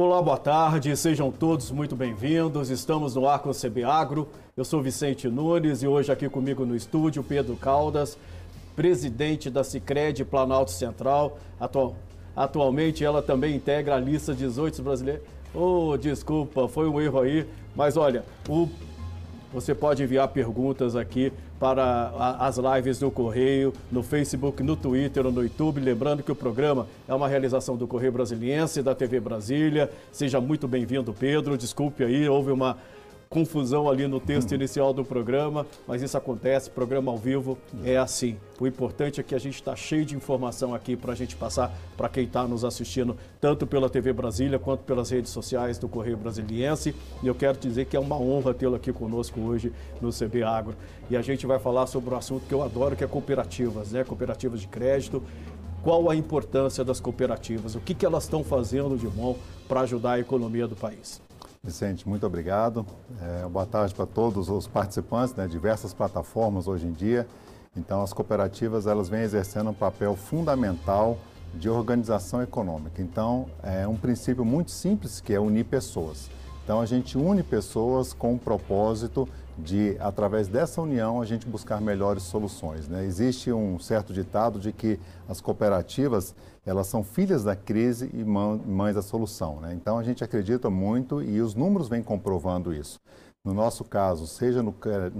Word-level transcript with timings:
Olá, 0.00 0.22
boa 0.22 0.36
tarde, 0.36 0.96
sejam 0.96 1.28
todos 1.32 1.72
muito 1.72 1.96
bem-vindos. 1.96 2.70
Estamos 2.70 3.16
no 3.16 3.28
ar 3.28 3.40
com 3.40 3.50
o 3.50 3.52
CB 3.52 3.82
Agro. 3.82 4.28
Eu 4.56 4.64
sou 4.64 4.80
Vicente 4.80 5.26
Nunes 5.26 5.82
e 5.82 5.88
hoje 5.88 6.12
aqui 6.12 6.28
comigo 6.28 6.64
no 6.64 6.76
estúdio 6.76 7.20
Pedro 7.24 7.56
Caldas, 7.56 8.16
presidente 8.76 9.50
da 9.50 9.64
Cicred 9.64 10.24
Planalto 10.24 10.70
Central. 10.70 11.36
Atual, 11.58 11.96
atualmente 12.36 13.04
ela 13.04 13.20
também 13.20 13.56
integra 13.56 13.96
a 13.96 13.98
lista 13.98 14.32
18 14.32 14.80
brasileiros. 14.84 15.24
Oh, 15.52 15.96
desculpa, 15.96 16.68
foi 16.68 16.88
um 16.88 17.00
erro 17.00 17.18
aí, 17.18 17.44
mas 17.74 17.96
olha, 17.96 18.24
o 18.48 18.68
você 19.52 19.74
pode 19.74 20.02
enviar 20.02 20.28
perguntas 20.28 20.94
aqui 20.94 21.32
para 21.58 22.36
as 22.38 22.58
lives 22.58 22.98
do 22.98 23.10
Correio, 23.10 23.72
no 23.90 24.02
Facebook, 24.02 24.62
no 24.62 24.76
Twitter 24.76 25.26
ou 25.26 25.32
no 25.32 25.42
YouTube. 25.42 25.80
Lembrando 25.80 26.22
que 26.22 26.30
o 26.30 26.34
programa 26.34 26.86
é 27.08 27.14
uma 27.14 27.26
realização 27.26 27.76
do 27.76 27.86
Correio 27.86 28.12
Brasiliense, 28.12 28.82
da 28.82 28.94
TV 28.94 29.18
Brasília. 29.20 29.90
Seja 30.12 30.40
muito 30.40 30.68
bem-vindo, 30.68 31.12
Pedro. 31.12 31.56
Desculpe 31.56 32.04
aí, 32.04 32.28
houve 32.28 32.52
uma 32.52 32.76
confusão 33.28 33.88
ali 33.88 34.06
no 34.06 34.18
texto 34.18 34.54
inicial 34.54 34.92
do 34.92 35.04
programa, 35.04 35.66
mas 35.86 36.02
isso 36.02 36.16
acontece, 36.16 36.70
programa 36.70 37.12
ao 37.12 37.18
vivo 37.18 37.58
é 37.84 37.96
assim. 37.96 38.36
O 38.58 38.66
importante 38.66 39.20
é 39.20 39.22
que 39.22 39.34
a 39.34 39.38
gente 39.38 39.56
está 39.56 39.76
cheio 39.76 40.04
de 40.04 40.16
informação 40.16 40.74
aqui 40.74 40.96
para 40.96 41.12
a 41.12 41.16
gente 41.16 41.36
passar 41.36 41.72
para 41.96 42.08
quem 42.08 42.24
está 42.24 42.46
nos 42.46 42.64
assistindo, 42.64 43.16
tanto 43.40 43.66
pela 43.66 43.88
TV 43.90 44.12
Brasília 44.12 44.58
quanto 44.58 44.80
pelas 44.84 45.10
redes 45.10 45.30
sociais 45.30 45.78
do 45.78 45.88
Correio 45.88 46.16
Brasiliense. 46.16 46.94
E 47.22 47.26
eu 47.26 47.34
quero 47.34 47.58
dizer 47.58 47.84
que 47.84 47.96
é 47.96 48.00
uma 48.00 48.18
honra 48.18 48.54
tê-lo 48.54 48.74
aqui 48.74 48.92
conosco 48.92 49.40
hoje 49.40 49.72
no 50.00 50.10
CB 50.10 50.42
Agro. 50.42 50.74
E 51.10 51.16
a 51.16 51.22
gente 51.22 51.46
vai 51.46 51.58
falar 51.58 51.86
sobre 51.86 52.14
um 52.14 52.16
assunto 52.16 52.46
que 52.46 52.54
eu 52.54 52.62
adoro, 52.62 52.96
que 52.96 53.04
é 53.04 53.06
cooperativas, 53.06 53.92
né? 53.92 54.04
Cooperativas 54.04 54.60
de 54.60 54.68
crédito 54.68 55.22
qual 55.82 56.10
a 56.10 56.16
importância 56.16 56.84
das 56.84 56.98
cooperativas, 56.98 57.76
o 57.76 57.80
que, 57.80 57.94
que 57.94 58.04
elas 58.04 58.24
estão 58.24 58.42
fazendo 58.42 58.96
de 58.98 59.06
bom 59.06 59.38
para 59.68 59.82
ajudar 59.82 60.12
a 60.12 60.20
economia 60.20 60.66
do 60.66 60.74
país. 60.74 61.22
Vicente, 61.62 62.08
muito 62.08 62.24
obrigado. 62.24 62.86
É, 63.20 63.48
boa 63.48 63.66
tarde 63.66 63.92
para 63.92 64.06
todos 64.06 64.48
os 64.48 64.68
participantes, 64.68 65.34
né, 65.34 65.46
diversas 65.48 65.92
plataformas 65.92 66.68
hoje 66.68 66.86
em 66.86 66.92
dia. 66.92 67.26
Então, 67.76 68.02
as 68.02 68.12
cooperativas 68.12 68.86
elas 68.86 69.08
vêm 69.08 69.22
exercendo 69.22 69.70
um 69.70 69.74
papel 69.74 70.14
fundamental 70.14 71.18
de 71.54 71.68
organização 71.68 72.42
econômica. 72.42 73.02
Então, 73.02 73.46
é 73.62 73.86
um 73.86 73.96
princípio 73.96 74.44
muito 74.44 74.70
simples 74.70 75.20
que 75.20 75.34
é 75.34 75.40
unir 75.40 75.64
pessoas. 75.64 76.30
Então, 76.62 76.80
a 76.80 76.86
gente 76.86 77.18
une 77.18 77.42
pessoas 77.42 78.12
com 78.12 78.34
o 78.34 78.38
propósito 78.38 79.28
de, 79.56 79.96
através 79.98 80.46
dessa 80.46 80.80
união, 80.80 81.20
a 81.20 81.24
gente 81.24 81.46
buscar 81.46 81.80
melhores 81.80 82.22
soluções. 82.22 82.86
Né? 82.88 83.04
Existe 83.04 83.50
um 83.50 83.78
certo 83.78 84.12
ditado 84.12 84.60
de 84.60 84.72
que 84.72 85.00
as 85.28 85.40
cooperativas 85.40 86.34
elas 86.68 86.86
são 86.86 87.02
filhas 87.02 87.42
da 87.42 87.56
crise 87.56 88.10
e 88.12 88.22
mães 88.22 88.94
da 88.94 89.00
solução. 89.00 89.58
Né? 89.60 89.72
Então 89.72 89.98
a 89.98 90.02
gente 90.02 90.22
acredita 90.22 90.68
muito 90.68 91.22
e 91.22 91.40
os 91.40 91.54
números 91.54 91.88
vêm 91.88 92.02
comprovando 92.02 92.74
isso. 92.74 93.00
No 93.42 93.54
nosso 93.54 93.84
caso, 93.84 94.26
seja 94.26 94.62
no, 94.62 94.72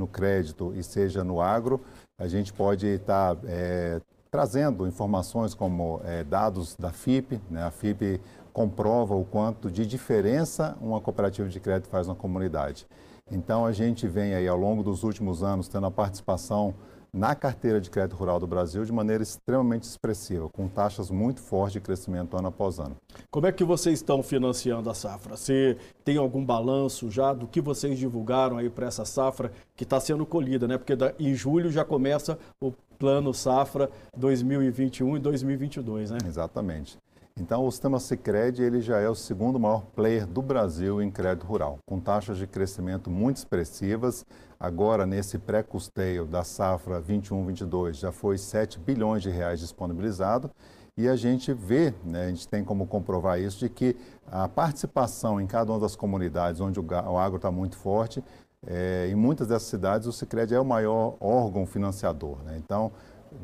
crédito 0.06 0.74
e 0.77 0.82
seja 0.82 1.24
no 1.24 1.40
agro, 1.40 1.80
a 2.18 2.28
gente 2.28 2.52
pode 2.52 2.86
estar 2.86 3.34
tá, 3.34 3.40
é, 3.46 4.00
trazendo 4.30 4.86
informações 4.86 5.55
como 5.55 6.02
é, 6.05 6.22
dados 6.22 6.77
da 6.77 6.90
FIP. 6.90 7.40
Né? 7.50 7.62
A 7.62 7.70
FIP 7.70 8.20
comprova 8.52 9.14
o 9.14 9.24
quanto 9.24 9.70
de 9.70 9.86
diferença 9.86 10.77
uma 10.83 11.00
cooperativa 11.00 11.48
de 11.48 11.60
crédito 11.60 11.88
faz 11.88 12.06
na 12.06 12.14
comunidade. 12.14 12.86
Então 13.30 13.64
a 13.64 13.72
gente 13.72 14.06
vem 14.06 14.34
aí 14.34 14.46
ao 14.46 14.58
longo 14.58 14.83
dos 14.83 15.02
últimos 15.02 15.42
anos 15.42 15.68
tendo 15.68 15.86
a 15.86 15.90
participação 15.90 16.74
na 17.12 17.34
carteira 17.34 17.81
de 17.81 17.91
crédito 17.91 18.17
rural 18.17 18.39
do 18.39 18.47
Brasil 18.47 18.84
de 18.84 18.92
maneira 18.92 19.23
extremamente 19.23 19.84
expressiva, 19.84 20.48
com 20.48 20.69
taxas 20.69 21.11
muito 21.11 21.41
fortes 21.41 21.75
de 21.75 21.81
crescimento 21.81 22.37
ano 22.37 22.48
após 22.48 22.78
ano. 22.78 22.97
Como 23.31 23.47
é 23.47 23.53
que 23.53 23.64
vocês 23.64 23.98
estão 23.98 24.23
financiando 24.23 24.91
a 24.91 24.95
safra? 24.95 25.36
Você 25.36 25.77
tem 26.05 26.17
algum 26.17 26.45
balanço 26.45 27.11
já 27.11 27.33
do 27.33 27.47
que 27.47 27.61
vocês 27.61 27.98
divulgaram 27.98 28.58
aí 28.58 28.68
para 28.68 28.86
essa 28.86 29.05
safra 29.05 29.52
que 29.77 29.85
está 29.85 29.98
sendo 30.01 30.24
colhida, 30.27 30.68
né? 30.68 30.79
Porque 30.79 30.95
em 31.18 31.35
julho 31.35 31.70
já 31.70 31.85
começa 31.85 32.39
o 32.61 32.73
plano 32.98 33.33
safra 33.33 33.91
2021 34.17 35.17
e 35.17 35.20
2022, 35.20 36.11
né? 36.11 36.18
Exatamente. 36.27 36.98
Então, 37.41 37.64
o 37.64 37.70
sistema 37.70 38.01
Sicredi 38.01 38.63
ele 38.63 38.80
já 38.80 38.98
é 38.98 39.08
o 39.08 39.14
segundo 39.14 39.61
maior 39.61 39.85
player 39.95 40.27
do 40.27 40.42
Brasil 40.42 41.01
em 41.01 41.08
crédito 41.08 41.47
rural, 41.47 41.79
com 41.86 42.01
taxas 42.01 42.36
de 42.36 42.48
crescimento 42.48 43.08
muito 43.08 43.36
expressivas. 43.36 44.27
Agora, 44.61 45.07
nesse 45.07 45.39
pré-custeio 45.39 46.27
da 46.27 46.42
safra 46.42 47.01
21-22, 47.01 47.95
já 47.95 48.11
foi 48.11 48.36
7 48.36 48.80
bilhões 48.80 49.23
de 49.23 49.30
reais 49.30 49.61
disponibilizado. 49.61 50.51
E 50.96 51.08
a 51.08 51.14
gente 51.14 51.52
vê, 51.52 51.95
né, 52.05 52.24
a 52.24 52.29
gente 52.29 52.48
tem 52.48 52.64
como 52.64 52.85
comprovar 52.85 53.41
isso, 53.41 53.61
de 53.61 53.68
que 53.68 53.95
a 54.27 54.48
participação 54.48 55.41
em 55.41 55.47
cada 55.47 55.70
uma 55.70 55.79
das 55.79 55.95
comunidades 55.95 56.61
onde 56.61 56.80
o 56.80 57.17
agro 57.17 57.36
está 57.36 57.52
muito 57.52 57.77
forte, 57.77 58.23
é, 58.67 59.08
em 59.08 59.14
muitas 59.14 59.47
dessas 59.47 59.68
cidades 59.68 60.08
o 60.08 60.13
Sicredi 60.13 60.57
é 60.57 60.61
o 60.61 60.64
maior 60.64 61.17
órgão 61.20 61.64
financiador. 61.64 62.42
Né? 62.42 62.57
Então, 62.58 62.91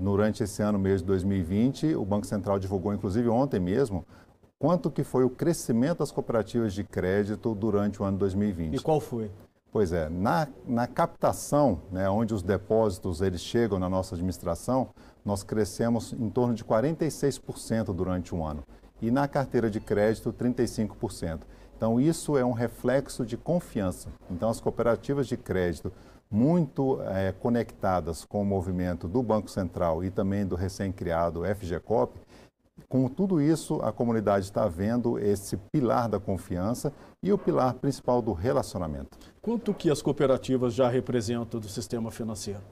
durante 0.01 0.43
esse 0.43 0.63
ano 0.63 0.81
mesmo 0.81 0.99
de 0.99 1.05
2020, 1.05 1.95
o 1.95 2.05
Banco 2.05 2.27
Central 2.27 2.59
divulgou, 2.59 2.93
inclusive 2.93 3.29
ontem 3.29 3.61
mesmo, 3.61 4.05
quanto 4.59 4.91
que 4.91 5.05
foi 5.05 5.23
o 5.23 5.31
crescimento 5.31 5.99
das 5.99 6.11
cooperativas 6.11 6.75
de 6.75 6.83
crédito 6.83 7.55
durante 7.55 8.03
o 8.03 8.05
ano 8.05 8.19
2020. 8.19 8.75
E 8.75 8.81
qual 8.81 8.99
foi? 8.99 9.31
Pois 9.75 9.93
é, 9.93 10.09
na, 10.09 10.47
na 10.69 10.87
captação, 10.87 11.81
né, 11.91 12.09
onde 12.09 12.33
os 12.33 12.45
depósitos 12.45 13.21
eles 13.21 13.41
chegam 13.41 13.77
na 13.77 13.89
nossa 13.89 14.15
administração, 14.15 14.91
nós 15.25 15.43
crescemos 15.43 16.13
em 16.13 16.31
torno 16.31 16.55
de 16.55 16.65
46% 16.65 17.93
durante 17.93 18.33
um 18.33 18.47
ano. 18.47 18.63
E 19.03 19.11
na 19.11 19.27
carteira 19.27 19.69
de 19.69 19.81
crédito, 19.81 20.33
35%. 20.33 21.41
Então, 21.77 22.01
isso 22.01 22.39
é 22.39 22.45
um 22.45 22.53
reflexo 22.53 23.27
de 23.27 23.37
confiança. 23.37 24.11
Então, 24.31 24.49
as 24.49 24.61
cooperativas 24.61 25.27
de 25.27 25.37
crédito 25.37 25.93
muito 26.31 27.03
é, 27.03 27.33
conectadas 27.33 28.25
com 28.25 28.43
o 28.43 28.47
movimento 28.47 29.09
do 29.09 29.25
Banco 29.25 29.51
Central 29.51 30.05
e 30.05 30.11
também 30.11 30.47
do 30.47 30.55
recém-criado 30.55 31.43
FGCOP, 31.53 32.21
com 32.89 33.09
tudo 33.09 33.41
isso, 33.41 33.81
a 33.83 33.93
comunidade 33.93 34.45
está 34.45 34.69
vendo 34.69 35.19
esse 35.19 35.57
pilar 35.57 36.09
da 36.09 36.21
confiança 36.21 36.93
e 37.21 37.33
o 37.33 37.39
pilar 37.39 37.75
principal 37.75 38.23
do 38.23 38.33
relacionamento. 38.33 39.19
Quanto 39.45 39.75
que 39.75 39.91
as 39.91 40.01
cooperativas 40.01 40.73
já 40.73 40.89
representam 40.89 41.61
do 41.61 41.69
sistema 41.69 42.11
financeiro? 42.11 42.63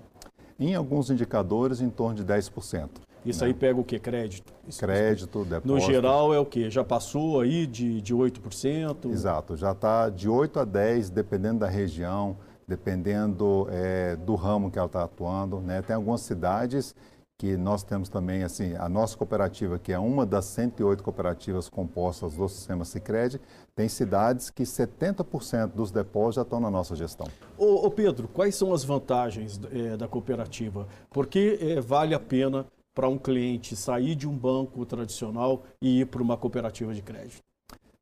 Em 0.59 0.75
alguns 0.75 1.11
indicadores, 1.11 1.83
em 1.83 1.91
torno 1.91 2.15
de 2.15 2.25
10%. 2.25 2.89
Isso 3.27 3.43
né? 3.43 3.49
aí 3.49 3.55
pega 3.55 3.79
o 3.79 3.85
que? 3.85 3.99
Crédito? 3.99 4.55
Isso 4.67 4.81
Crédito, 4.81 5.45
depósito. 5.45 5.69
No 5.69 5.79
geral 5.79 6.33
é 6.33 6.39
o 6.39 6.47
que? 6.47 6.71
Já 6.71 6.83
passou 6.83 7.43
aí 7.43 7.67
de, 7.67 8.01
de 8.01 8.15
8%? 8.15 9.11
Exato, 9.11 9.55
já 9.55 9.73
está 9.73 10.09
de 10.09 10.31
8% 10.31 10.63
a 10.63 10.67
10%, 10.67 11.11
dependendo 11.11 11.59
da 11.59 11.69
região 11.69 12.39
dependendo 12.67 13.67
é, 13.71 14.17
do 14.17 14.35
ramo 14.35 14.71
que 14.71 14.79
ela 14.79 14.87
está 14.87 15.03
atuando. 15.03 15.61
Né? 15.61 15.83
Tem 15.83 15.95
algumas 15.95 16.23
cidades 16.23 16.95
que 17.43 17.57
nós 17.57 17.83
temos 17.83 18.09
também, 18.09 18.45
assim, 18.45 18.77
a 18.77 18.89
nossa 18.89 19.17
cooperativa, 19.17 19.77
que 19.77 19.93
é 19.93 19.99
uma 19.99 20.25
das 20.25 20.45
108 20.45 21.03
cooperativas 21.03 21.69
compostas 21.69 22.37
do 22.37 22.49
sistema 22.49 22.85
Sicredi, 22.85 23.41
tem 23.75 23.89
cidades 23.89 24.49
que 24.49 24.63
70% 24.63 25.73
dos 25.73 25.91
depósitos 25.91 26.37
já 26.37 26.43
estão 26.43 26.61
na 26.61 26.71
nossa 26.71 26.95
gestão. 26.95 27.27
Ô, 27.59 27.85
ô 27.85 27.91
Pedro, 27.91 28.29
quais 28.29 28.55
são 28.55 28.73
as 28.73 28.85
vantagens 28.85 29.61
é, 29.73 29.97
da 29.97 30.07
cooperativa? 30.07 30.87
Por 31.11 31.27
que 31.27 31.59
é, 31.61 31.81
vale 31.81 32.15
a 32.15 32.21
pena 32.21 32.65
para 32.95 33.09
um 33.09 33.19
cliente 33.19 33.75
sair 33.75 34.15
de 34.15 34.29
um 34.29 34.39
banco 34.39 34.87
tradicional 34.87 35.65
e 35.81 36.03
ir 36.03 36.07
para 36.07 36.23
uma 36.23 36.37
cooperativa 36.37 36.95
de 36.95 37.03
crédito? 37.03 37.43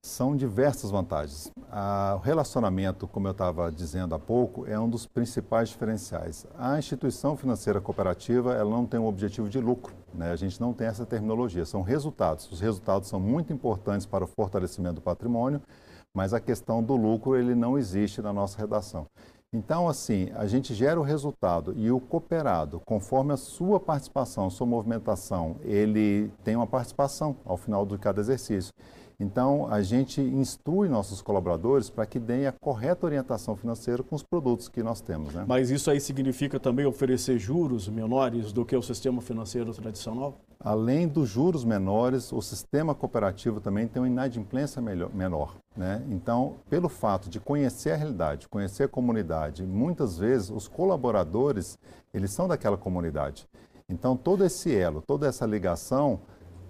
São 0.03 0.35
diversas 0.35 0.91
vantagens. 0.91 1.53
o 2.17 2.19
relacionamento, 2.19 3.07
como 3.07 3.29
eu 3.29 3.33
estava 3.33 3.71
dizendo 3.71 4.15
há 4.15 4.19
pouco, 4.19 4.67
é 4.67 4.79
um 4.79 4.89
dos 4.89 5.07
principais 5.07 5.69
diferenciais. 5.69 6.47
A 6.59 6.79
instituição 6.79 7.37
financeira 7.37 7.83
cooperativa 7.83 8.55
ela 8.55 8.71
não 8.71 8.87
tem 8.87 8.99
um 8.99 9.07
objetivo 9.07 9.49
de 9.49 9.61
lucro. 9.61 9.95
Né? 10.15 10.33
A 10.33 10.37
gente 10.37 10.59
não 10.59 10.73
tem 10.73 10.87
essa 10.87 11.05
terminologia. 11.05 11.67
São 11.67 11.83
resultados. 11.83 12.51
Os 12.51 12.61
resultados 12.61 13.09
são 13.09 13.21
muito 13.21 13.53
importantes 13.53 14.07
para 14.07 14.25
o 14.25 14.27
fortalecimento 14.27 14.97
do 14.97 15.01
patrimônio, 15.03 15.61
mas 16.15 16.33
a 16.33 16.41
questão 16.41 16.83
do 16.83 16.97
lucro 16.97 17.37
ele 17.37 17.55
não 17.55 17.77
existe 17.77 18.23
na 18.23 18.33
nossa 18.33 18.59
redação. 18.59 19.07
Então, 19.53 19.87
assim, 19.87 20.31
a 20.35 20.47
gente 20.47 20.73
gera 20.73 20.99
o 20.99 21.03
resultado 21.03 21.75
e 21.77 21.91
o 21.91 22.01
cooperado, 22.01 22.81
conforme 22.87 23.33
a 23.33 23.37
sua 23.37 23.79
participação, 23.79 24.49
sua 24.49 24.67
movimentação, 24.67 25.57
ele 25.63 26.33
tem 26.43 26.57
uma 26.57 26.67
participação 26.67 27.37
ao 27.45 27.57
final 27.57 27.85
de 27.85 27.99
cada 27.99 28.21
exercício. 28.21 28.73
Então, 29.21 29.71
a 29.71 29.83
gente 29.83 30.19
instrui 30.19 30.89
nossos 30.89 31.21
colaboradores 31.21 31.91
para 31.91 32.07
que 32.07 32.19
deem 32.19 32.47
a 32.47 32.53
correta 32.53 33.05
orientação 33.05 33.55
financeira 33.55 34.03
com 34.03 34.17
os 34.17 34.23
produtos 34.23 34.67
que 34.67 34.83
nós 34.83 35.03
temos. 35.03 35.35
Né? 35.35 35.45
Mas 35.47 35.71
isso 35.71 35.91
aí 35.91 36.01
significa 36.01 36.59
também 36.59 36.87
oferecer 36.87 37.39
juros 37.39 37.87
menores 37.87 38.51
do 38.51 38.65
que 38.65 38.75
o 38.75 38.83
sistema 38.83 39.21
financeiro 39.21 39.75
tradicional? 39.75 40.39
Além 40.59 41.07
dos 41.07 41.29
juros 41.29 41.65
menores, 41.65 42.33
o 42.33 42.41
sistema 42.41 42.95
cooperativo 42.95 43.61
também 43.61 43.87
tem 43.87 44.01
uma 44.01 44.09
inadimplência 44.09 44.81
menor. 44.81 45.55
Né? 45.77 46.03
Então, 46.09 46.57
pelo 46.71 46.89
fato 46.89 47.29
de 47.29 47.39
conhecer 47.39 47.91
a 47.91 47.97
realidade, 47.97 48.49
conhecer 48.49 48.85
a 48.85 48.89
comunidade, 48.89 49.67
muitas 49.67 50.17
vezes 50.17 50.49
os 50.49 50.67
colaboradores, 50.67 51.79
eles 52.15 52.31
são 52.31 52.49
daquela 52.49 52.79
comunidade. 52.79 53.47
Então, 53.87 54.17
todo 54.17 54.45
esse 54.45 54.75
elo, 54.75 55.03
toda 55.03 55.27
essa 55.27 55.45
ligação 55.45 56.21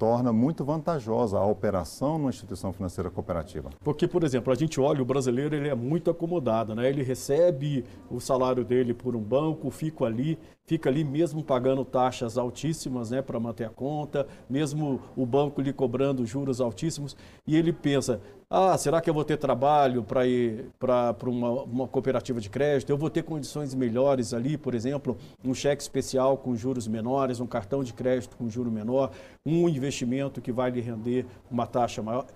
torna 0.01 0.33
muito 0.33 0.65
vantajosa 0.65 1.37
a 1.37 1.45
operação 1.45 2.17
numa 2.17 2.31
instituição 2.31 2.73
financeira 2.73 3.11
cooperativa. 3.11 3.69
Porque, 3.85 4.09
por 4.09 4.25
exemplo, 4.25 4.51
a 4.51 4.57
gente 4.57 4.81
olha, 4.81 5.03
o 5.03 5.05
brasileiro 5.05 5.55
ele 5.55 5.69
é 5.69 5.75
muito 5.75 6.11
acomodado, 6.11 6.75
né? 6.75 6.89
Ele 6.89 7.03
recebe 7.03 7.85
o 8.11 8.19
salário 8.19 8.65
dele 8.65 8.95
por 8.95 9.15
um 9.15 9.21
banco, 9.21 9.71
fica 9.71 10.07
ali, 10.07 10.39
fica 10.65 10.89
ali 10.89 11.05
mesmo 11.05 11.45
pagando 11.45 11.85
taxas 11.85 12.39
altíssimas, 12.39 13.11
né, 13.11 13.21
para 13.21 13.39
manter 13.39 13.65
a 13.65 13.69
conta, 13.69 14.27
mesmo 14.49 15.03
o 15.15 15.27
banco 15.27 15.61
lhe 15.61 15.73
cobrando 15.73 16.25
juros 16.25 16.63
altíssimos, 16.63 17.15
e 17.47 17.55
ele 17.55 17.71
pensa, 17.71 18.23
ah, 18.53 18.77
será 18.77 19.01
que 19.01 19.09
eu 19.09 19.15
vou 19.15 19.25
ter 19.25 19.37
trabalho 19.37 20.03
para 20.03 20.27
ir 20.27 20.67
para 20.77 21.15
uma, 21.27 21.63
uma 21.63 21.87
cooperativa 21.87 22.41
de 22.41 22.51
crédito? 22.51 22.91
Eu 22.91 22.99
vou 22.99 23.09
ter 23.09 23.23
condições 23.23 23.73
melhores 23.77 24.35
ali, 24.35 24.59
por 24.59 24.75
exemplo, 24.75 25.17
um 25.45 25.55
cheque 25.55 25.81
especial 25.81 26.37
com 26.37 26.57
juros 26.57 26.89
menores, 26.89 27.39
um 27.39 27.47
cartão 27.47 27.85
de 27.85 27.93
crédito 27.93 28.37
com 28.37 28.51
juro 28.51 28.69
menor, 28.69 29.13
um 29.47 29.69
investimento 29.69 30.41
que 30.41 30.51
vai 30.51 30.69
lhe 30.69 30.81
render 30.81 31.27
uma 31.49 31.65
taxa 31.65 32.03
maior. 32.03 32.27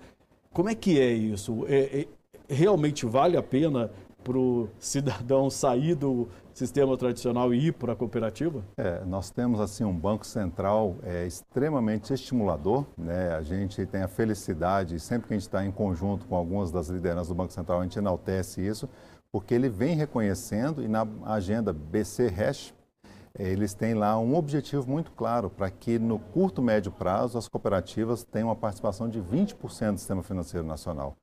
Como 0.53 0.69
é 0.69 0.73
que 0.73 0.97
é 0.97 1.11
isso? 1.11 1.65
É, 1.67 1.99
é, 1.99 2.07
realmente 2.47 3.05
vale 3.05 3.35
a 3.35 3.43
pena 3.43 3.91
para 4.25 4.37
o 4.37 4.67
cidadão 4.79 5.49
sair 5.51 5.93
do 5.93 6.27
sistema 6.51 6.97
tradicional 6.97 7.53
e 7.53 7.67
ir 7.67 7.73
para 7.73 7.93
a 7.93 7.95
cooperativa? 7.95 8.63
É, 8.75 9.05
nós 9.05 9.29
temos 9.29 9.59
assim 9.59 9.83
um 9.83 9.93
banco 9.93 10.25
central 10.25 10.95
é, 11.03 11.27
extremamente 11.27 12.11
estimulador. 12.11 12.85
Né? 12.97 13.35
A 13.35 13.41
gente 13.41 13.85
tem 13.85 14.01
a 14.01 14.07
felicidade, 14.07 14.99
sempre 14.99 15.27
que 15.27 15.33
a 15.33 15.37
gente 15.37 15.47
está 15.47 15.63
em 15.63 15.71
conjunto 15.71 16.25
com 16.25 16.35
algumas 16.35 16.71
das 16.71 16.89
lideranças 16.89 17.27
do 17.27 17.35
Banco 17.35 17.53
Central, 17.53 17.79
a 17.79 17.83
gente 17.83 17.99
enaltece 17.99 18.65
isso, 18.65 18.89
porque 19.31 19.53
ele 19.53 19.69
vem 19.69 19.95
reconhecendo 19.95 20.81
e 20.81 20.87
na 20.87 21.07
agenda 21.25 21.71
BC 21.71 22.27
Hash, 22.29 22.73
é, 23.37 23.49
eles 23.49 23.73
têm 23.73 23.93
lá 23.93 24.17
um 24.17 24.33
objetivo 24.35 24.89
muito 24.89 25.11
claro 25.11 25.49
para 25.49 25.69
que 25.69 25.99
no 25.99 26.17
curto 26.17 26.61
médio 26.61 26.91
prazo 26.91 27.37
as 27.37 27.47
cooperativas 27.47 28.23
tenham 28.23 28.47
uma 28.47 28.55
participação 28.55 29.09
de 29.09 29.21
20% 29.21 29.91
do 29.91 29.97
sistema 29.97 30.23
financeiro 30.23 30.65
nacional. 30.65 31.15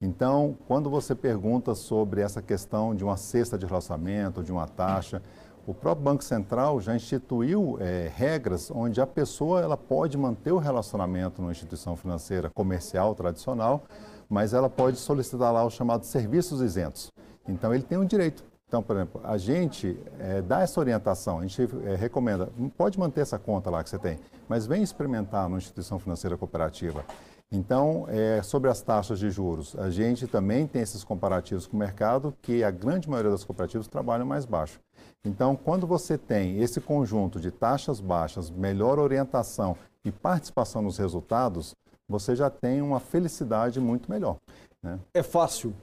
Então, 0.00 0.58
quando 0.68 0.90
você 0.90 1.14
pergunta 1.14 1.74
sobre 1.74 2.20
essa 2.20 2.42
questão 2.42 2.94
de 2.94 3.02
uma 3.02 3.16
cesta 3.16 3.56
de 3.56 3.64
relacionamento, 3.64 4.42
de 4.42 4.52
uma 4.52 4.68
taxa, 4.68 5.22
o 5.66 5.72
próprio 5.72 6.04
Banco 6.04 6.22
Central 6.22 6.80
já 6.82 6.94
instituiu 6.94 7.78
é, 7.80 8.12
regras 8.14 8.70
onde 8.70 9.00
a 9.00 9.06
pessoa 9.06 9.62
ela 9.62 9.76
pode 9.76 10.18
manter 10.18 10.52
o 10.52 10.58
relacionamento 10.58 11.40
numa 11.40 11.50
instituição 11.50 11.96
financeira 11.96 12.50
comercial 12.50 13.14
tradicional, 13.14 13.84
mas 14.28 14.52
ela 14.52 14.68
pode 14.68 14.98
solicitar 14.98 15.50
lá 15.50 15.64
os 15.64 15.72
chamados 15.72 16.08
serviços 16.08 16.60
isentos. 16.60 17.10
Então, 17.48 17.72
ele 17.72 17.82
tem 17.82 17.96
um 17.96 18.04
direito. 18.04 18.44
Então, 18.68 18.82
por 18.82 18.96
exemplo, 18.96 19.20
a 19.24 19.38
gente 19.38 19.98
é, 20.18 20.42
dá 20.42 20.60
essa 20.60 20.78
orientação, 20.78 21.38
a 21.38 21.46
gente 21.46 21.62
é, 21.86 21.94
recomenda, 21.94 22.50
pode 22.76 22.98
manter 22.98 23.22
essa 23.22 23.38
conta 23.38 23.70
lá 23.70 23.82
que 23.82 23.88
você 23.88 23.98
tem, 23.98 24.18
mas 24.46 24.66
vem 24.66 24.82
experimentar 24.82 25.44
numa 25.44 25.58
instituição 25.58 25.98
financeira 25.98 26.36
cooperativa. 26.36 27.04
Então, 27.52 28.06
é, 28.08 28.42
sobre 28.42 28.68
as 28.68 28.82
taxas 28.82 29.18
de 29.18 29.30
juros, 29.30 29.76
a 29.78 29.88
gente 29.88 30.26
também 30.26 30.66
tem 30.66 30.82
esses 30.82 31.04
comparativos 31.04 31.66
com 31.66 31.76
o 31.76 31.80
mercado, 31.80 32.34
que 32.42 32.64
a 32.64 32.70
grande 32.70 33.08
maioria 33.08 33.30
das 33.30 33.44
cooperativas 33.44 33.86
trabalham 33.86 34.26
mais 34.26 34.44
baixo. 34.44 34.80
Então, 35.24 35.54
quando 35.56 35.86
você 35.86 36.18
tem 36.18 36.60
esse 36.60 36.80
conjunto 36.80 37.40
de 37.40 37.50
taxas 37.50 38.00
baixas, 38.00 38.50
melhor 38.50 38.98
orientação 38.98 39.76
e 40.04 40.10
participação 40.10 40.82
nos 40.82 40.98
resultados, 40.98 41.74
você 42.08 42.34
já 42.34 42.50
tem 42.50 42.82
uma 42.82 43.00
felicidade 43.00 43.80
muito 43.80 44.10
melhor. 44.10 44.38
Né? 44.82 44.98
É 45.14 45.22
fácil 45.22 45.74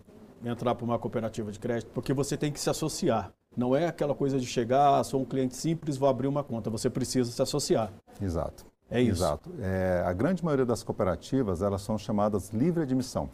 entrar 0.43 0.75
para 0.75 0.85
uma 0.85 0.99
cooperativa 0.99 1.51
de 1.51 1.59
crédito 1.59 1.91
porque 1.93 2.13
você 2.13 2.37
tem 2.37 2.51
que 2.51 2.59
se 2.59 2.69
associar. 2.69 3.33
Não 3.55 3.75
é 3.75 3.87
aquela 3.87 4.15
coisa 4.15 4.39
de 4.39 4.45
chegar, 4.45 4.99
ah, 4.99 5.03
sou 5.03 5.21
um 5.21 5.25
cliente 5.25 5.55
simples, 5.55 5.95
vou 5.95 6.09
abrir 6.09 6.27
uma 6.27 6.43
conta. 6.43 6.69
Você 6.69 6.89
precisa 6.89 7.31
se 7.31 7.41
associar. 7.41 7.91
Exato. 8.21 8.65
É 8.93 9.01
isso. 9.01 9.23
Exato. 9.23 9.49
É, 9.59 10.03
a 10.05 10.13
grande 10.13 10.45
maioria 10.45 10.65
das 10.65 10.83
cooperativas, 10.83 11.63
elas 11.63 11.81
são 11.81 11.97
chamadas 11.97 12.51
livre 12.51 12.83
admissão. 12.83 13.27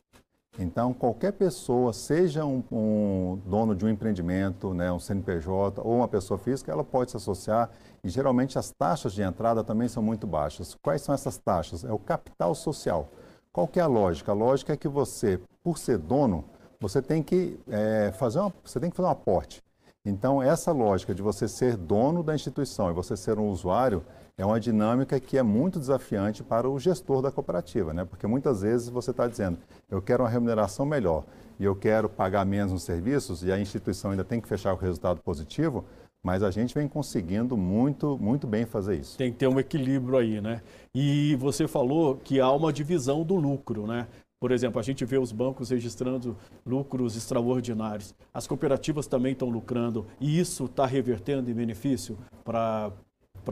Então, 0.57 0.93
qualquer 0.93 1.33
pessoa, 1.33 1.91
seja 1.91 2.45
um, 2.45 2.63
um, 2.71 3.39
dono 3.45 3.75
de 3.75 3.85
um 3.85 3.89
empreendimento, 3.89 4.73
né, 4.73 4.89
um 4.91 4.99
CNPJ 4.99 5.81
ou 5.81 5.97
uma 5.97 6.07
pessoa 6.07 6.37
física, 6.37 6.71
ela 6.71 6.83
pode 6.83 7.11
se 7.11 7.17
associar 7.17 7.69
e 8.03 8.09
geralmente 8.09 8.57
as 8.57 8.71
taxas 8.71 9.13
de 9.13 9.21
entrada 9.21 9.63
também 9.63 9.89
são 9.89 10.01
muito 10.01 10.25
baixas. 10.25 10.75
Quais 10.81 11.01
são 11.01 11.13
essas 11.13 11.37
taxas? 11.37 11.83
É 11.83 11.91
o 11.91 11.99
capital 11.99 12.55
social. 12.55 13.09
Qual 13.51 13.67
que 13.67 13.79
é 13.79 13.83
a 13.83 13.87
lógica? 13.87 14.31
A 14.31 14.35
lógica 14.35 14.73
é 14.73 14.77
que 14.77 14.87
você, 14.87 15.39
por 15.61 15.77
ser 15.77 15.97
dono, 15.97 16.45
você 16.79 17.01
tem 17.01 17.21
que, 17.21 17.59
é, 17.67 18.13
fazer, 18.13 18.39
uma, 18.39 18.53
você 18.63 18.79
tem 18.79 18.89
que 18.89 18.95
fazer 18.95 19.07
um 19.07 19.11
aporte. 19.11 19.61
Então, 20.05 20.41
essa 20.41 20.71
lógica 20.71 21.13
de 21.13 21.21
você 21.21 21.47
ser 21.47 21.75
dono 21.75 22.23
da 22.23 22.33
instituição 22.33 22.89
e 22.89 22.93
você 22.93 23.17
ser 23.17 23.37
um 23.37 23.49
usuário, 23.49 24.03
é 24.37 24.45
uma 24.45 24.59
dinâmica 24.59 25.19
que 25.19 25.37
é 25.37 25.43
muito 25.43 25.77
desafiante 25.77 26.41
para 26.41 26.69
o 26.69 26.79
gestor 26.79 27.21
da 27.21 27.29
cooperativa, 27.29 27.93
né? 27.93 28.05
porque 28.05 28.25
muitas 28.25 28.61
vezes 28.61 28.87
você 28.87 29.11
está 29.11 29.27
dizendo, 29.27 29.57
eu 29.91 30.01
quero 30.01 30.23
uma 30.23 30.29
remuneração 30.29 30.85
melhor 30.85 31.25
e 31.59 31.65
eu 31.65 31.75
quero 31.75 32.07
pagar 32.07 32.45
menos 32.45 32.71
nos 32.71 32.83
serviços 32.83 33.43
e 33.43 33.51
a 33.51 33.59
instituição 33.59 34.11
ainda 34.11 34.23
tem 34.23 34.39
que 34.39 34.47
fechar 34.47 34.73
com 34.77 34.85
resultado 34.85 35.19
positivo, 35.19 35.83
mas 36.23 36.41
a 36.41 36.51
gente 36.51 36.73
vem 36.73 36.87
conseguindo 36.87 37.57
muito, 37.57 38.17
muito 38.17 38.47
bem 38.47 38.65
fazer 38.65 38.95
isso. 38.95 39.17
Tem 39.17 39.31
que 39.31 39.37
ter 39.37 39.47
um 39.47 39.59
equilíbrio 39.59 40.17
aí, 40.17 40.39
né? 40.39 40.61
E 40.93 41.35
você 41.35 41.67
falou 41.67 42.15
que 42.15 42.39
há 42.39 42.51
uma 42.51 42.71
divisão 42.71 43.23
do 43.23 43.35
lucro, 43.35 43.85
né? 43.87 44.07
Por 44.39 44.51
exemplo, 44.51 44.79
a 44.79 44.83
gente 44.83 45.03
vê 45.03 45.17
os 45.17 45.33
bancos 45.33 45.69
registrando 45.69 46.37
lucros 46.65 47.17
extraordinários. 47.17 48.15
As 48.33 48.47
cooperativas 48.47 49.05
também 49.05 49.33
estão 49.33 49.49
lucrando 49.49 50.07
e 50.19 50.39
isso 50.39 50.65
está 50.65 50.85
revertendo 50.85 51.51
em 51.51 51.53
benefício 51.53 52.17
para 52.45 52.93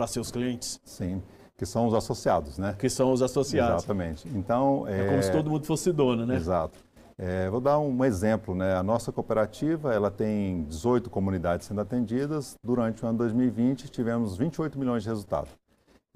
seus 0.08 0.32
clientes? 0.32 0.80
Sim, 0.86 1.22
que 1.58 1.66
são 1.66 1.88
os 1.88 1.94
associados, 1.94 2.58
né? 2.58 2.74
Que 2.80 2.90
são 2.90 3.12
os 3.12 3.22
associados. 3.22 3.84
Exatamente. 3.84 4.30
Então, 4.30 4.88
é, 4.88 5.02
é 5.02 5.10
como 5.10 5.22
se 5.22 5.32
todo 5.32 5.50
mundo 5.50 5.66
fosse 5.66 5.92
dono, 5.92 6.26
né? 6.26 6.38
Exato. 6.38 6.80
É, 7.18 7.50
vou 7.50 7.60
dar 7.60 7.80
um 7.80 8.06
exemplo, 8.06 8.56
né? 8.56 8.76
A 8.76 8.84
nossa 8.84 9.12
cooperativa, 9.12 9.94
ela 9.94 10.10
tem 10.10 10.64
18 10.66 11.10
comunidades 11.10 11.68
sendo 11.68 11.82
atendidas. 11.82 12.56
Durante 12.64 13.04
o 13.04 13.08
ano 13.08 13.18
2020, 13.18 13.90
tivemos 13.90 14.38
28 14.38 14.80
milhões 14.80 15.04
de 15.04 15.10
resultado. 15.10 15.50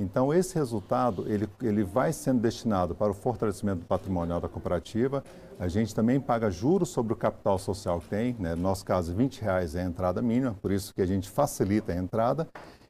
Então, 0.01 0.33
esse 0.33 0.55
resultado, 0.55 1.31
ele, 1.31 1.47
ele 1.61 1.83
vai 1.83 2.11
sendo 2.11 2.41
destinado 2.41 2.95
para 2.95 3.11
o 3.11 3.13
fortalecimento 3.13 3.85
patrimonial 3.85 4.41
da 4.41 4.49
cooperativa. 4.49 5.23
A 5.59 5.67
gente 5.67 5.93
também 5.93 6.19
paga 6.19 6.49
juros 6.49 6.89
sobre 6.89 7.13
o 7.13 7.15
capital 7.15 7.59
social 7.59 8.01
que 8.01 8.09
tem, 8.09 8.35
né? 8.39 8.55
no 8.55 8.63
nosso 8.63 8.83
caso, 8.83 9.13
20 9.13 9.41
reais 9.41 9.75
é 9.75 9.83
a 9.83 9.85
entrada 9.85 10.19
mínima, 10.19 10.55
por 10.59 10.71
isso 10.71 10.91
que 10.91 11.03
a 11.03 11.05
gente 11.05 11.29
facilita 11.29 11.93
a 11.93 11.95
entrada 11.95 12.47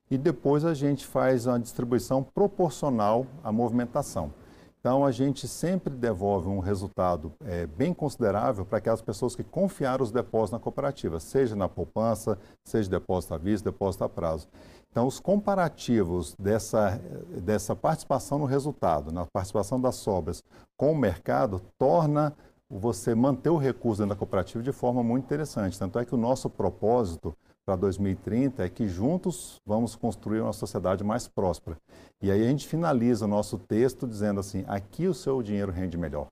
e 0.10 0.18
depois 0.18 0.64
a 0.64 0.74
gente 0.74 1.06
faz 1.06 1.46
uma 1.48 1.60
distribuição 1.60 2.24
proporcional 2.24 3.28
à 3.44 3.52
movimentação. 3.52 4.32
Então, 4.80 5.06
a 5.06 5.12
gente 5.12 5.48
sempre 5.48 5.94
devolve 5.94 6.48
um 6.48 6.60
resultado 6.60 7.32
é, 7.46 7.68
bem 7.68 7.94
considerável 7.94 8.66
para 8.66 8.80
aquelas 8.80 9.02
pessoas 9.02 9.36
que 9.36 9.44
confiaram 9.44 10.04
os 10.04 10.12
depósitos 10.12 10.54
na 10.54 10.60
cooperativa, 10.60 11.20
seja 11.20 11.56
na 11.56 11.70
poupança, 11.70 12.38
seja 12.64 12.90
depósito 12.90 13.34
à 13.34 13.38
vista, 13.38 13.70
depósito 13.70 14.06
a 14.06 14.10
prazo. 14.10 14.48
Então, 14.92 15.08
os 15.08 15.22
comparativos 15.22 16.36
dessa, 16.38 17.02
dessa 17.42 17.74
participação 17.74 18.38
no 18.38 18.46
resultado, 18.46 19.12
na 19.12 19.26
participação 19.26 19.80
das 19.80 19.96
sobras 19.96 20.44
com 20.78 20.92
o 20.92 20.98
mercado, 20.98 21.62
torna 21.80 22.36
você 22.70 23.16
manter 23.16 23.50
o 23.50 23.58
recurso 23.58 24.02
dentro 24.02 24.16
da 24.16 24.20
cooperativa 24.20 24.62
de 24.62 24.72
forma 24.72 25.02
muito 25.02 25.24
interessante. 25.24 25.80
Tanto 25.80 25.98
é 25.98 26.06
que 26.06 26.14
o 26.14 26.18
nosso 26.18 26.50
propósito 26.50 27.34
para 27.66 27.76
2030 27.76 28.66
é 28.66 28.70
que 28.70 28.88
juntos 28.88 29.56
vamos 29.66 29.96
construir 29.96 30.42
uma 30.42 30.54
sociedade 30.54 31.04
mais 31.04 31.28
próspera. 31.28 31.78
E 32.22 32.30
aí 32.30 32.44
a 32.44 32.50
gente 32.50 32.68
finaliza 32.68 33.26
o 33.26 33.28
nosso 33.28 33.58
texto 33.58 34.06
dizendo 34.06 34.40
assim: 34.40 34.66
aqui 34.68 35.08
o 35.08 35.14
seu 35.14 35.42
dinheiro 35.42 35.72
rende 35.72 35.98
melhor. 35.98 36.28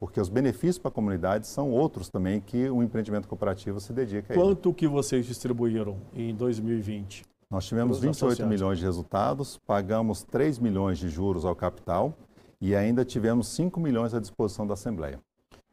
Porque 0.00 0.20
os 0.20 0.30
benefícios 0.30 0.78
para 0.78 0.88
a 0.88 0.94
comunidade 0.94 1.46
são 1.46 1.70
outros 1.70 2.08
também 2.08 2.40
que 2.40 2.70
o 2.70 2.82
empreendimento 2.82 3.28
cooperativo 3.28 3.78
se 3.78 3.92
dedica 3.92 4.32
a 4.32 4.36
Quanto 4.36 4.72
que 4.72 4.88
vocês 4.88 5.26
distribuíram 5.26 5.98
em 6.14 6.34
2020? 6.34 7.24
Nós 7.50 7.66
tivemos 7.66 7.98
28 7.98 8.10
associados. 8.10 8.54
milhões 8.54 8.78
de 8.78 8.84
resultados, 8.84 9.58
pagamos 9.66 10.22
3 10.22 10.60
milhões 10.60 10.98
de 10.98 11.08
juros 11.08 11.44
ao 11.44 11.56
capital 11.56 12.14
e 12.60 12.76
ainda 12.76 13.04
tivemos 13.04 13.48
5 13.48 13.80
milhões 13.80 14.14
à 14.14 14.20
disposição 14.20 14.64
da 14.64 14.74
Assembleia. 14.74 15.18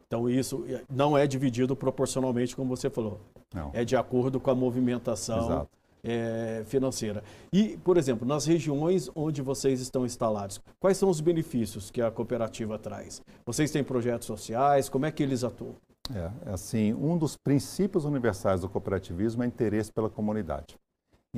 Então, 0.08 0.28
isso 0.28 0.66
não 0.90 1.18
é 1.18 1.28
dividido 1.28 1.76
proporcionalmente, 1.76 2.56
como 2.56 2.76
você 2.76 2.90
falou. 2.90 3.20
Não. 3.54 3.70
É 3.74 3.86
de 3.86 3.96
acordo 3.96 4.40
com 4.40 4.50
a 4.50 4.56
movimentação 4.56 5.68
é, 6.04 6.64
financeira. 6.66 7.24
E, 7.54 7.78
por 7.84 7.98
exemplo, 7.98 8.28
nas 8.28 8.46
regiões 8.46 9.12
onde 9.14 9.42
vocês 9.42 9.80
estão 9.80 10.06
instalados, 10.06 10.60
quais 10.80 10.98
são 10.98 11.10
os 11.10 11.20
benefícios 11.20 11.92
que 11.92 12.02
a 12.02 12.10
cooperativa 12.10 12.80
traz? 12.80 13.22
Vocês 13.46 13.70
têm 13.70 13.84
projetos 13.84 14.26
sociais? 14.26 14.90
Como 14.90 15.06
é 15.06 15.12
que 15.12 15.22
eles 15.22 15.44
atuam? 15.44 15.76
É, 16.16 16.32
assim, 16.52 16.94
um 16.94 17.18
dos 17.18 17.36
princípios 17.36 18.06
universais 18.06 18.62
do 18.62 18.70
cooperativismo 18.70 19.44
é 19.44 19.46
interesse 19.46 19.92
pela 19.92 20.10
comunidade. 20.10 20.78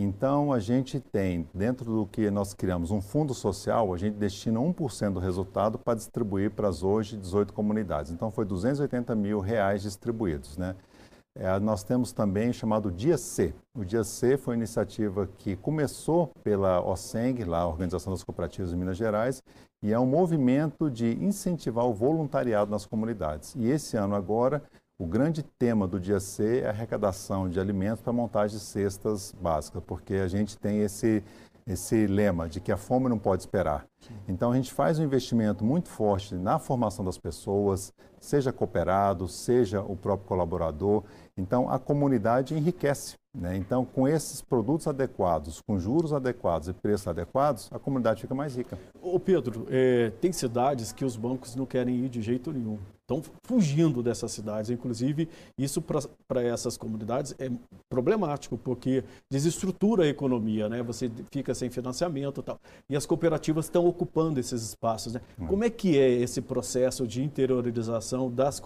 Então, 0.02 0.54
a 0.54 0.60
gente 0.60 0.98
tem, 0.98 1.46
dentro 1.54 1.84
do 1.84 2.06
que 2.06 2.32
nós 2.32 2.54
criamos, 2.54 2.90
um 2.90 3.02
fundo 3.02 3.34
social, 3.34 3.94
a 3.94 3.98
gente 3.98 4.14
destina 4.14 4.58
1% 4.58 5.12
do 5.12 5.20
resultado 5.20 5.78
para 5.78 5.94
distribuir 5.98 6.52
para 6.52 6.70
as 6.70 6.84
hoje 6.84 7.18
18 7.18 7.52
comunidades. 7.52 8.10
Então, 8.10 8.32
foi 8.32 8.46
280 8.46 9.14
mil 9.14 9.42
reais 9.42 9.82
distribuídos. 9.82 10.58
Né? 10.58 10.74
É, 11.36 11.60
nós 11.60 11.84
temos 11.84 12.14
também 12.14 12.54
chamado 12.54 12.90
Dia 12.90 13.18
C. 13.18 13.54
O 13.78 13.84
Dia 13.84 14.06
C 14.06 14.38
foi 14.38 14.54
uma 14.54 14.60
iniciativa 14.60 15.28
que 15.38 15.58
começou 15.58 16.32
pela 16.46 16.82
OSENG, 16.82 17.44
lá 17.44 17.60
a 17.60 17.68
Organização 17.68 18.14
das 18.14 18.24
Cooperativas 18.24 18.70
de 18.72 18.78
Minas 18.78 18.96
Gerais, 18.96 19.44
e 19.84 19.92
é 19.92 20.00
um 20.00 20.06
movimento 20.06 20.90
de 20.90 21.22
incentivar 21.22 21.86
o 21.86 21.94
voluntariado 21.94 22.72
nas 22.72 22.86
comunidades. 22.86 23.54
E 23.54 23.70
esse 23.70 23.98
ano 23.98 24.16
agora, 24.16 24.64
o 25.00 25.08
grande 25.08 25.42
tema 25.42 25.88
do 25.88 25.98
dia 25.98 26.20
C 26.20 26.60
é 26.60 26.68
a 26.68 26.72
arrecadação 26.72 27.50
de 27.50 27.58
alimentos 27.58 28.02
para 28.02 28.12
montagem 28.12 28.58
de 28.58 28.64
cestas 28.64 29.34
básicas, 29.42 29.82
porque 29.88 30.16
a 30.16 30.28
gente 30.28 30.58
tem 30.58 30.82
esse 30.82 31.24
esse 31.66 32.08
lema 32.08 32.50
de 32.50 32.60
que 32.60 32.72
a 32.72 32.78
fome 32.78 33.08
não 33.08 33.20
pode 33.20 33.44
esperar. 33.44 33.86
Então 34.28 34.52
a 34.52 34.56
gente 34.56 34.74
faz 34.74 34.98
um 34.98 35.04
investimento 35.04 35.64
muito 35.64 35.88
forte 35.88 36.34
na 36.34 36.58
formação 36.58 37.06
das 37.06 37.16
pessoas, 37.16 37.94
seja 38.20 38.52
cooperado, 38.52 39.28
seja 39.28 39.80
o 39.80 39.96
próprio 39.96 40.28
colaborador. 40.28 41.04
Então 41.38 41.70
a 41.70 41.78
comunidade 41.78 42.56
enriquece. 42.56 43.20
Né? 43.38 43.56
Então, 43.56 43.86
com 43.86 44.08
esses 44.08 44.42
produtos 44.42 44.88
adequados, 44.88 45.62
com 45.62 45.80
juros 45.80 46.12
adequados 46.12 46.68
e 46.68 46.74
preços 46.74 47.08
adequados, 47.08 47.70
a 47.72 47.78
comunidade 47.78 48.22
fica 48.22 48.34
mais 48.34 48.56
rica. 48.56 48.76
Ô 49.00 49.20
Pedro, 49.20 49.68
é, 49.70 50.12
tem 50.20 50.32
cidades 50.32 50.92
que 50.92 51.06
os 51.06 51.16
bancos 51.16 51.56
não 51.56 51.68
querem 51.68 51.98
ir 51.98 52.10
de 52.10 52.24
jeito 52.24 52.52
nenhum. 52.52 52.80
Estão 53.10 53.24
fugindo 53.44 54.04
dessas 54.04 54.32
cidades. 54.32 54.70
Inclusive, 54.70 55.28
isso 55.58 55.82
para 55.82 56.44
essas 56.44 56.78
comunidades 56.78 57.34
é 57.40 57.50
problemático, 57.90 58.56
porque 58.56 59.04
desestrutura 59.32 60.04
a 60.04 60.08
economia, 60.08 60.70
né? 60.70 60.84
Você 60.84 61.10
fica 61.32 61.56
sem 61.56 61.72
financiamento 61.72 62.42
e 62.42 62.44
tal. 62.44 62.60
E 62.88 62.96
as 62.96 63.08
cooperativas 63.08 63.66
estão 63.66 63.88
ocupando 63.88 64.40
esses 64.40 64.62
espaços. 64.62 65.14
Né? 65.14 65.22
Hum. 65.40 65.48
Como 65.48 65.64
é 65.64 65.72
que 65.72 65.98
é 65.98 66.08
esse 66.08 66.40
processo 66.40 67.08
de 67.08 67.24
interiorização 67.24 68.30
das, 68.30 68.62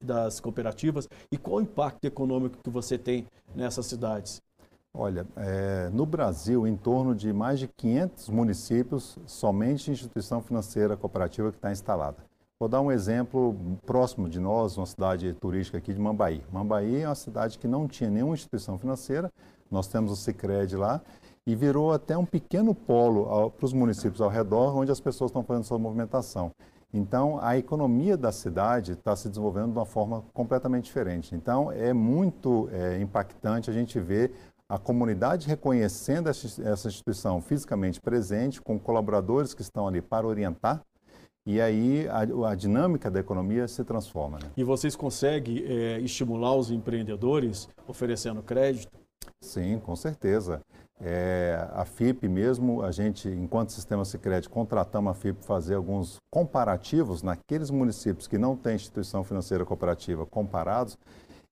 das 0.00 0.38
cooperativas 0.38 1.08
e 1.32 1.36
qual 1.36 1.56
o 1.56 1.62
impacto 1.62 2.04
econômico 2.04 2.56
que 2.62 2.70
você 2.70 2.96
tem 2.96 3.26
nessas 3.52 3.86
cidades? 3.86 4.40
Olha, 4.94 5.26
é, 5.36 5.90
no 5.92 6.06
Brasil, 6.06 6.68
em 6.68 6.76
torno 6.76 7.16
de 7.16 7.32
mais 7.32 7.58
de 7.58 7.66
500 7.66 8.28
municípios, 8.28 9.18
somente 9.26 9.90
instituição 9.90 10.40
financeira 10.40 10.96
cooperativa 10.96 11.50
que 11.50 11.58
está 11.58 11.72
instalada. 11.72 12.28
Vou 12.60 12.68
dar 12.68 12.80
um 12.80 12.90
exemplo 12.90 13.56
próximo 13.86 14.28
de 14.28 14.40
nós, 14.40 14.76
uma 14.76 14.84
cidade 14.84 15.32
turística 15.34 15.78
aqui 15.78 15.94
de 15.94 16.00
Mambaí. 16.00 16.42
Mambaí 16.50 17.02
é 17.02 17.08
uma 17.08 17.14
cidade 17.14 17.56
que 17.56 17.68
não 17.68 17.86
tinha 17.86 18.10
nenhuma 18.10 18.34
instituição 18.34 18.76
financeira, 18.76 19.30
nós 19.70 19.86
temos 19.86 20.10
o 20.10 20.16
Cicred 20.16 20.74
lá, 20.74 21.00
e 21.46 21.54
virou 21.54 21.92
até 21.92 22.18
um 22.18 22.24
pequeno 22.24 22.74
polo 22.74 23.52
para 23.52 23.64
os 23.64 23.72
municípios 23.72 24.20
ao 24.20 24.28
redor, 24.28 24.76
onde 24.76 24.90
as 24.90 24.98
pessoas 24.98 25.30
estão 25.30 25.44
fazendo 25.44 25.66
sua 25.66 25.78
movimentação. 25.78 26.50
Então, 26.92 27.38
a 27.40 27.56
economia 27.56 28.16
da 28.16 28.32
cidade 28.32 28.94
está 28.94 29.14
se 29.14 29.28
desenvolvendo 29.28 29.70
de 29.70 29.78
uma 29.78 29.86
forma 29.86 30.24
completamente 30.34 30.86
diferente. 30.86 31.36
Então, 31.36 31.70
é 31.70 31.92
muito 31.92 32.68
é, 32.72 33.00
impactante 33.00 33.70
a 33.70 33.72
gente 33.72 34.00
ver 34.00 34.32
a 34.68 34.80
comunidade 34.80 35.46
reconhecendo 35.46 36.28
essa 36.28 36.88
instituição 36.88 37.40
fisicamente 37.40 38.00
presente, 38.00 38.60
com 38.60 38.80
colaboradores 38.80 39.54
que 39.54 39.62
estão 39.62 39.86
ali 39.86 40.02
para 40.02 40.26
orientar, 40.26 40.82
e 41.48 41.62
aí 41.62 42.06
a, 42.10 42.50
a 42.50 42.54
dinâmica 42.54 43.10
da 43.10 43.20
economia 43.20 43.66
se 43.66 43.82
transforma. 43.82 44.38
Né? 44.38 44.50
E 44.54 44.62
vocês 44.62 44.94
conseguem 44.94 45.64
é, 45.66 45.98
estimular 45.98 46.54
os 46.54 46.70
empreendedores 46.70 47.70
oferecendo 47.86 48.42
crédito? 48.42 48.92
Sim, 49.40 49.78
com 49.78 49.96
certeza. 49.96 50.60
É, 51.00 51.66
a 51.72 51.86
FIP 51.86 52.28
mesmo, 52.28 52.82
a 52.82 52.92
gente, 52.92 53.30
enquanto 53.30 53.72
Sistema 53.72 54.04
Sicredi, 54.04 54.46
contratamos 54.46 55.10
a 55.10 55.14
FIP 55.14 55.38
para 55.38 55.46
fazer 55.46 55.76
alguns 55.76 56.18
comparativos 56.30 57.22
naqueles 57.22 57.70
municípios 57.70 58.26
que 58.26 58.36
não 58.36 58.54
têm 58.54 58.74
instituição 58.74 59.24
financeira 59.24 59.64
cooperativa 59.64 60.26
comparados, 60.26 60.98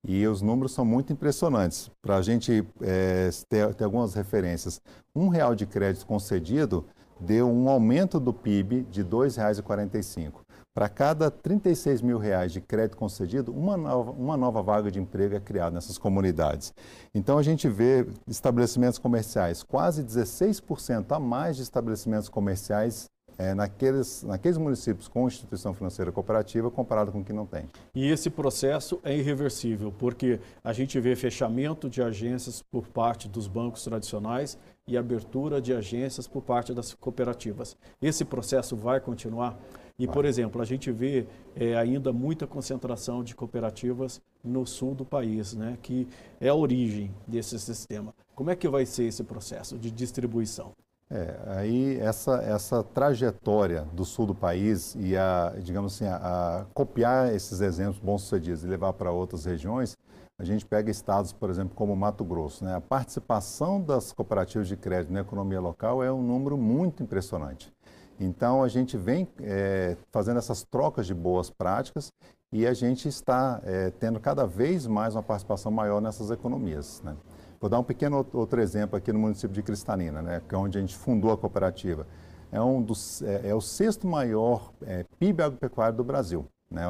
e 0.07 0.26
os 0.26 0.43
números 0.43 0.73
são 0.73 0.85
muito 0.85 1.11
impressionantes. 1.11 1.91
Para 2.03 2.17
a 2.17 2.23
gente 2.23 2.67
é, 2.83 3.31
ter, 3.49 3.75
ter 3.75 3.85
algumas 3.85 4.12
referências, 4.12 4.79
um 5.15 5.29
real 5.29 5.55
de 5.55 5.65
crédito 5.65 6.07
concedido 6.07 6.85
deu 7.21 7.49
um 7.49 7.69
aumento 7.69 8.21
do 8.21 8.33
PIB 8.33 8.83
de 8.91 9.03
R$ 9.03 9.09
2,45. 9.09 10.47
Para 10.75 10.91
cada 10.91 11.31
36 11.31 12.03
mil 12.03 12.19
reais 12.19 12.53
de 12.53 12.61
crédito 12.61 12.99
concedido, 12.99 13.51
uma 13.51 13.79
nova, 13.79 14.11
uma 14.11 14.37
nova 14.37 14.63
vaga 14.63 14.91
de 14.91 15.01
emprego 15.01 15.35
é 15.35 15.41
criada 15.41 15.71
nessas 15.71 15.97
comunidades. 15.97 16.75
Então 17.15 17.39
a 17.39 17.43
gente 17.43 17.67
vê 17.67 18.07
estabelecimentos 18.29 18.99
comerciais, 18.99 19.63
quase 19.63 20.05
16% 20.05 21.13
a 21.13 21.19
mais 21.19 21.57
de 21.57 21.63
estabelecimentos 21.63 22.29
comerciais 22.29 23.09
é, 23.39 23.55
naqueles, 23.55 24.23
naqueles 24.23 24.59
municípios 24.59 25.09
com 25.09 25.27
instituição 25.27 25.75
financeira 25.75 26.11
cooperativa 26.13 26.71
comparado 26.71 27.13
com 27.13 27.21
o 27.21 27.25
que 27.25 27.33
não 27.33 27.47
tem. 27.47 27.65
E 27.95 28.11
esse 28.11 28.31
processo 28.31 29.01
é 29.03 29.17
irreversível, 29.17 29.93
porque 29.99 30.41
a 30.63 30.73
gente 30.73 30.99
vê 31.01 31.15
fechamento 31.17 31.89
de 31.89 32.03
agências 32.03 32.63
por 32.63 32.87
parte 32.89 33.29
dos 33.29 33.47
bancos 33.47 33.83
tradicionais 33.85 34.59
e 34.88 34.97
abertura 34.97 35.61
de 35.61 35.75
agências 35.75 36.28
por 36.28 36.43
parte 36.43 36.73
das 36.73 36.95
cooperativas. 36.95 37.76
Esse 38.00 38.25
processo 38.25 38.76
vai 38.76 39.00
continuar? 39.00 39.59
E, 39.99 40.07
por 40.07 40.25
exemplo, 40.25 40.62
a 40.62 40.64
gente 40.64 40.93
vê 40.93 41.26
é, 41.57 41.76
ainda 41.76 42.12
muita 42.12 42.47
concentração 42.47 43.25
de 43.25 43.35
cooperativas 43.35 44.23
no 44.45 44.64
sul 44.64 44.95
do 44.95 45.05
país, 45.05 45.55
né, 45.55 45.76
que 45.83 46.07
é 46.40 46.50
a 46.50 46.55
origem 46.55 47.12
desse 47.26 47.59
sistema. 47.59 48.14
Como 48.33 48.49
é 48.49 48.55
que 48.55 48.69
vai 48.69 48.87
ser 48.87 49.07
esse 49.07 49.25
processo 49.25 49.76
de 49.76 49.90
distribuição? 49.90 50.71
É, 51.11 51.37
aí 51.47 51.99
essa, 51.99 52.43
essa 52.43 52.83
trajetória 52.85 53.88
do 53.93 54.05
sul 54.05 54.26
do 54.26 54.35
país 54.35 54.95
e 54.99 55.16
a, 55.16 55.52
digamos 55.61 55.95
assim, 55.95 56.05
a, 56.05 56.16
a 56.61 56.64
copiar 56.75 57.35
esses 57.35 57.61
exemplos 57.61 57.99
bons-sucedidos 57.99 58.62
e 58.62 58.69
levar 58.69 58.93
para 58.93 59.11
outras 59.11 59.45
regiões, 59.45 59.97
a 60.38 60.45
gente 60.45 60.66
pega 60.66 60.90
estados, 60.90 61.33
por 61.33 61.49
exemplo, 61.49 61.75
como 61.75 61.97
Mato 61.97 62.25
Grosso. 62.25 62.64
Né? 62.64 62.75
A 62.75 62.81
participação 62.81 63.81
das 63.81 64.12
cooperativas 64.12 64.69
de 64.69 64.76
crédito 64.76 65.12
na 65.12 65.21
economia 65.21 65.61
local 65.61 66.02
é 66.02 66.12
um 66.12 66.23
número 66.23 66.59
muito 66.59 67.02
impressionante. 67.02 67.73
Então, 68.21 68.62
a 68.62 68.69
gente 68.69 68.97
vem 68.97 69.28
é, 69.40 69.97
fazendo 70.11 70.38
essas 70.38 70.62
trocas 70.62 71.07
de 71.07 71.14
boas 71.14 71.50
práticas 71.50 72.12
e 72.52 72.66
a 72.66 72.73
gente 72.75 73.09
está 73.09 73.61
é, 73.64 73.90
tendo 73.90 74.21
cada 74.21 74.47
vez 74.47 74.87
mais 74.87 75.14
uma 75.14 75.23
participação 75.23 75.73
maior 75.73 76.00
nessas 76.00 76.31
economias. 76.31 77.02
Né? 77.02 77.16
Vou 77.61 77.71
dar 77.71 77.78
um 77.78 77.85
pequeno 77.85 78.25
outro 78.33 78.61
exemplo 78.61 78.97
aqui 78.97 79.12
no 79.12 79.19
município 79.19 79.55
de 79.55 79.62
Cristalina, 79.62 80.21
né, 80.23 80.43
que 80.47 80.55
é 80.55 80.59
onde 80.59 80.76
a 80.76 80.81
gente 80.81 80.97
fundou 80.97 81.33
a 81.33 81.38
cooperativa. 81.38 82.07
É, 82.52 82.61
um 82.61 82.83
dos, 82.83 83.23
é, 83.23 83.49
é 83.49 83.55
o 83.55 83.61
sexto 83.61 84.07
maior 84.07 84.73
é, 84.83 85.05
PIB 85.19 85.43
agropecuário 85.43 85.97
do 85.97 86.05
Brasil. 86.05 86.47
Né? 86.71 86.83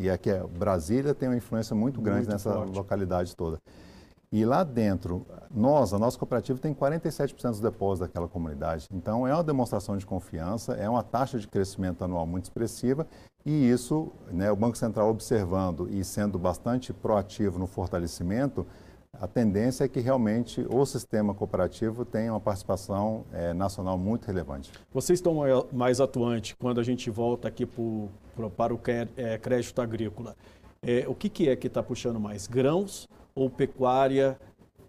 E 0.00 0.10
aqui 0.10 0.30
é, 0.30 0.42
Brasília 0.42 1.14
tem 1.14 1.28
uma 1.28 1.36
influência 1.36 1.74
muito 1.74 2.00
grande 2.00 2.20
muito 2.20 2.32
nessa 2.32 2.52
forte. 2.52 2.76
localidade 2.76 3.36
toda. 3.36 3.58
E 4.30 4.44
lá 4.44 4.62
dentro, 4.62 5.26
nós, 5.50 5.94
a 5.94 5.98
nossa 5.98 6.18
cooperativa 6.18 6.58
tem 6.58 6.74
47% 6.74 7.50
dos 7.50 7.60
depósitos 7.60 8.06
daquela 8.06 8.28
comunidade. 8.28 8.86
Então, 8.92 9.26
é 9.26 9.32
uma 9.32 9.42
demonstração 9.42 9.96
de 9.96 10.04
confiança, 10.04 10.74
é 10.74 10.88
uma 10.88 11.02
taxa 11.02 11.38
de 11.38 11.48
crescimento 11.48 12.04
anual 12.04 12.26
muito 12.26 12.44
expressiva 12.44 13.06
e 13.44 13.70
isso, 13.70 14.12
né, 14.30 14.52
o 14.52 14.56
Banco 14.56 14.76
Central 14.76 15.08
observando 15.08 15.88
e 15.90 16.04
sendo 16.04 16.38
bastante 16.38 16.92
proativo 16.92 17.58
no 17.58 17.66
fortalecimento, 17.66 18.66
a 19.12 19.26
tendência 19.26 19.84
é 19.84 19.88
que 19.88 20.00
realmente 20.00 20.64
o 20.68 20.84
sistema 20.84 21.34
cooperativo 21.34 22.04
tenha 22.04 22.32
uma 22.32 22.40
participação 22.40 23.24
é, 23.32 23.52
nacional 23.52 23.96
muito 23.98 24.26
relevante. 24.26 24.70
Vocês 24.92 25.18
estão 25.18 25.36
mais 25.72 26.00
atuantes 26.00 26.54
quando 26.58 26.80
a 26.80 26.84
gente 26.84 27.10
volta 27.10 27.48
aqui 27.48 27.64
pro, 27.66 28.08
pro, 28.34 28.50
para 28.50 28.74
o 28.74 28.80
é, 29.16 29.38
crédito 29.38 29.80
agrícola. 29.80 30.36
É, 30.82 31.04
o 31.08 31.14
que, 31.14 31.28
que 31.28 31.48
é 31.48 31.56
que 31.56 31.66
está 31.66 31.82
puxando 31.82 32.20
mais? 32.20 32.46
Grãos 32.46 33.08
ou 33.34 33.50
pecuária 33.50 34.38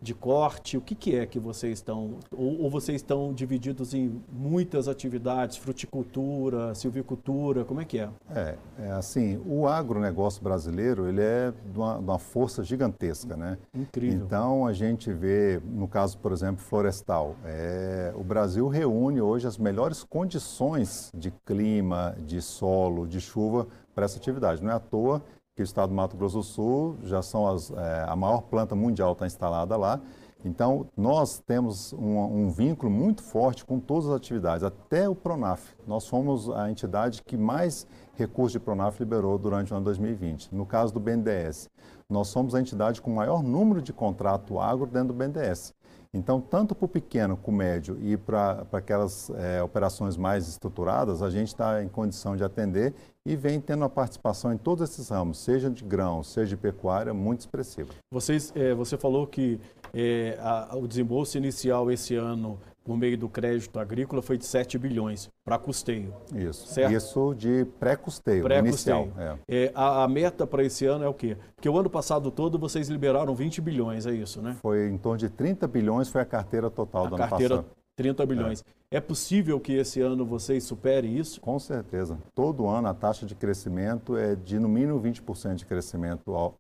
de 0.02 0.14
corte? 0.14 0.78
O 0.78 0.82
que, 0.82 0.96
que 0.96 1.16
é 1.16 1.26
que 1.26 1.40
vocês 1.40 1.80
estão, 1.80 2.16
ou, 2.32 2.64
ou, 2.64 2.70
vocês 2.70 3.02
estão 3.02 3.34
divididos 3.34 3.94
em 3.94 4.22
muitas 4.32 4.88
atividades, 4.88 5.58
fruticultura, 5.58 6.74
silvicultura, 6.76 7.66
como 7.66 7.82
é 7.82 7.86
que 7.86 8.00
é? 8.00 8.10
É, 8.34 8.56
é 8.80 8.92
assim, 8.92 9.42
o 9.46 9.68
agronegócio 9.68 10.42
brasileiro, 10.44 11.08
ele 11.08 11.22
é 11.22 11.54
de 11.72 11.78
uma, 11.78 11.98
de 11.98 12.04
uma, 12.04 12.20
força 12.20 12.64
gigantesca, 12.64 13.36
né? 13.36 13.58
Incrível. 13.74 14.26
Então, 14.26 14.66
a 14.66 14.74
gente 14.74 15.12
vê, 15.12 15.62
no 15.66 15.88
caso, 15.88 16.18
por 16.18 16.32
exemplo, 16.32 16.64
florestal, 16.64 17.36
é, 17.46 18.14
o 18.16 18.24
Brasil 18.24 18.68
reúne 18.68 19.22
hoje 19.22 19.48
as 19.48 19.58
melhores 19.58 20.04
condições 20.04 21.12
de 21.16 21.32
clima, 21.46 22.16
de 22.26 22.42
solo, 22.42 23.08
de 23.08 23.20
chuva 23.20 23.68
para 23.94 24.06
essa 24.06 24.18
atividade. 24.18 24.64
Não 24.64 24.72
é 24.72 24.76
à 24.76 24.80
toa 24.80 25.22
que 25.60 25.64
o 25.64 25.66
estado 25.66 25.90
do 25.90 25.96
Mato 25.96 26.16
Grosso 26.16 26.38
do 26.38 26.44
Sul 26.44 26.98
já 27.04 27.22
são 27.22 27.46
as, 27.46 27.70
é, 27.70 28.06
a 28.08 28.16
maior 28.16 28.44
planta 28.44 28.76
mundial 28.76 29.12
está 29.12 29.28
instalada 29.28 29.76
lá. 29.76 30.00
Então, 30.46 30.88
nós 30.96 31.40
temos 31.46 31.92
um, 31.92 32.18
um, 32.18 32.50
vínculo 32.50 32.90
muito 32.90 33.22
forte 33.22 33.66
com 33.66 33.78
todas 33.78 34.08
as 34.08 34.16
atividades, 34.16 34.64
até 34.64 35.10
o 35.10 35.14
Pronaf. 35.14 35.76
Nós 35.86 36.08
fomos 36.08 36.50
a 36.50 36.72
entidade 36.72 37.22
que 37.24 37.36
mais 37.36 37.86
recursos 38.16 38.54
de 38.54 38.60
Pronaf 38.62 38.98
liberou 39.02 39.38
durante 39.38 39.74
o 39.74 39.76
ano 39.76 39.84
2020. 39.84 40.56
No 40.56 40.66
caso 40.66 40.94
do 40.94 41.00
BNDES, 41.02 41.70
nós 42.10 42.30
somos 42.30 42.56
a 42.56 42.62
entidade 42.62 43.02
com 43.02 43.12
o 43.12 43.16
maior 43.16 43.44
número 43.44 43.82
de 43.82 43.92
contrato 43.92 44.62
agro 44.62 44.86
dentro 44.86 45.10
do 45.10 45.14
BNDES. 45.14 45.74
Então, 46.12 46.42
tanto 46.42 46.74
para 46.74 46.86
o 46.86 46.90
pequeno, 46.90 47.38
para 47.38 47.52
o 47.52 47.54
médio 47.54 47.98
e 48.02 48.18
para 48.18 48.66
aquelas 48.72 49.30
é, 49.30 49.62
operações 49.62 50.18
mais 50.18 50.48
estruturadas, 50.48 51.22
a 51.22 51.30
gente 51.30 51.50
está 51.50 51.84
em 51.84 51.88
condição 51.88 52.36
de 52.36 52.44
atender 52.44 52.96
e 53.24 53.36
vem 53.36 53.62
tendo 53.62 53.84
uma 53.84 53.90
participação 53.90 54.52
em 54.52 54.58
todos 54.58 54.90
esses 54.90 55.10
ramos, 55.10 55.38
seja 55.38 55.70
de 55.70 55.84
grãos, 55.84 56.28
seja 56.34 56.56
de 56.56 56.58
pecuária, 56.58 57.14
muito 57.14 57.42
expressiva. 57.42 57.94
Vocês, 58.12 58.52
é, 58.56 58.74
você 58.74 58.98
falou 58.98 59.28
que 59.28 59.60
é, 59.94 60.36
a, 60.42 60.76
o 60.76 60.88
desembolso 60.88 61.38
inicial 61.38 61.92
esse 61.92 62.16
ano 62.16 62.60
por 62.90 62.98
meio 62.98 63.16
do 63.16 63.30
crédito 63.30 63.80
agrícola 63.80 64.20
foi 64.20 64.36
de 64.36 64.48
7 64.48 64.76
bilhões 64.80 65.30
para 65.46 65.60
custeio. 65.60 66.12
Isso. 66.34 66.66
Certo? 66.66 66.92
Isso 66.92 67.36
de 67.36 67.64
pré-custeio, 67.80 68.42
pré 68.42 68.58
inicial. 68.58 69.10
É. 69.16 69.38
É, 69.48 69.72
a, 69.76 70.06
a, 70.06 70.08
meta 70.08 70.48
para 70.48 70.64
esse 70.64 70.88
ano 70.88 71.06
é 71.06 71.08
o 71.08 71.14
quê? 71.14 71.38
Porque 71.56 71.70
o 71.70 71.78
ano 71.78 71.88
passado 71.88 72.32
todo 72.32 72.58
vocês 72.58 72.90
liberaram 72.90 73.36
20 73.36 73.62
bilhões, 73.62 74.08
é 74.08 74.12
isso, 74.12 74.42
né? 74.42 74.58
Foi 74.60 74.88
em 74.88 74.98
torno 74.98 75.20
de 75.20 75.30
30 75.30 75.68
bilhões, 75.68 76.10
foi 76.10 76.22
a 76.22 76.26
carteira 76.26 76.68
total 76.72 77.06
a 77.06 77.10
do 77.10 77.16
carteira, 77.16 77.54
ano 77.54 77.64
passado. 77.64 77.80
30 77.96 78.26
bilhões. 78.26 78.64
É. 78.90 78.98
é 78.98 79.00
possível 79.00 79.60
que 79.60 79.74
esse 79.74 80.02
ano 80.02 80.26
vocês 80.26 80.64
superem 80.64 81.16
isso? 81.16 81.40
Com 81.42 81.60
certeza. 81.60 82.18
Todo 82.34 82.68
ano 82.68 82.88
a 82.88 82.94
taxa 82.96 83.24
de 83.24 83.36
crescimento 83.36 84.18
é 84.18 84.36
de 84.36 84.58
no 84.58 84.68
mínimo 84.68 85.00
20% 85.00 85.54
de 85.54 85.66
crescimento 85.68 86.34
ao, 86.34 86.56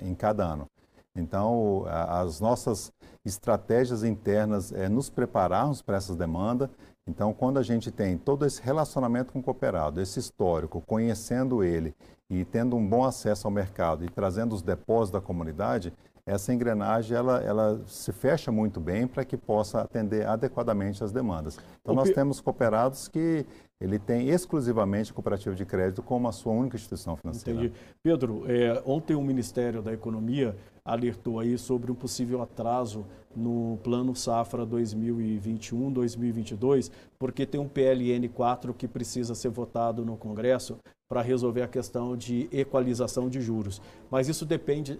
em 0.00 0.14
cada 0.14 0.44
ano. 0.46 0.66
Então, 1.16 1.84
as 1.86 2.40
nossas 2.40 2.92
estratégias 3.24 4.02
internas 4.02 4.72
é 4.72 4.88
nos 4.88 5.08
prepararmos 5.08 5.80
para 5.80 5.96
essas 5.96 6.16
demandas. 6.16 6.68
Então, 7.06 7.32
quando 7.32 7.58
a 7.58 7.62
gente 7.62 7.90
tem 7.90 8.18
todo 8.18 8.44
esse 8.44 8.60
relacionamento 8.60 9.32
com 9.32 9.38
o 9.38 9.42
cooperado, 9.42 10.00
esse 10.00 10.18
histórico, 10.18 10.82
conhecendo 10.86 11.62
ele 11.62 11.94
e 12.28 12.44
tendo 12.44 12.76
um 12.76 12.86
bom 12.86 13.04
acesso 13.04 13.46
ao 13.46 13.52
mercado 13.52 14.04
e 14.04 14.08
trazendo 14.08 14.54
os 14.54 14.62
depósitos 14.62 15.10
da 15.10 15.20
comunidade, 15.20 15.92
essa 16.26 16.54
engrenagem 16.54 17.16
ela, 17.16 17.40
ela 17.42 17.80
se 17.86 18.12
fecha 18.12 18.50
muito 18.50 18.80
bem 18.80 19.06
para 19.06 19.24
que 19.24 19.36
possa 19.36 19.82
atender 19.82 20.26
adequadamente 20.26 21.04
as 21.04 21.12
demandas. 21.12 21.58
Então, 21.80 21.94
nós 21.94 22.10
temos 22.10 22.40
cooperados 22.40 23.06
que 23.08 23.46
ele 23.78 23.98
tem 23.98 24.30
exclusivamente 24.30 25.10
a 25.10 25.14
cooperativa 25.14 25.54
de 25.54 25.66
crédito 25.66 26.02
como 26.02 26.26
a 26.26 26.32
sua 26.32 26.52
única 26.52 26.76
instituição 26.76 27.14
financeira. 27.16 27.66
Entendi. 27.66 27.78
Pedro, 28.02 28.44
é, 28.46 28.82
ontem 28.86 29.14
o 29.14 29.20
Ministério 29.20 29.82
da 29.82 29.92
Economia 29.92 30.56
alertou 30.82 31.40
aí 31.40 31.58
sobre 31.58 31.92
um 31.92 31.94
possível 31.94 32.40
atraso 32.40 33.04
no 33.36 33.78
Plano 33.82 34.16
Safra 34.16 34.66
2021-2022, 34.66 36.90
porque 37.18 37.44
tem 37.44 37.60
um 37.60 37.68
PLN 37.68 38.26
4 38.28 38.72
que 38.72 38.88
precisa 38.88 39.34
ser 39.34 39.50
votado 39.50 40.02
no 40.04 40.16
Congresso 40.16 40.78
para 41.08 41.20
resolver 41.20 41.62
a 41.62 41.68
questão 41.68 42.16
de 42.16 42.48
equalização 42.50 43.28
de 43.28 43.40
juros. 43.40 43.80
Mas 44.10 44.28
isso 44.28 44.46
depende 44.46 44.98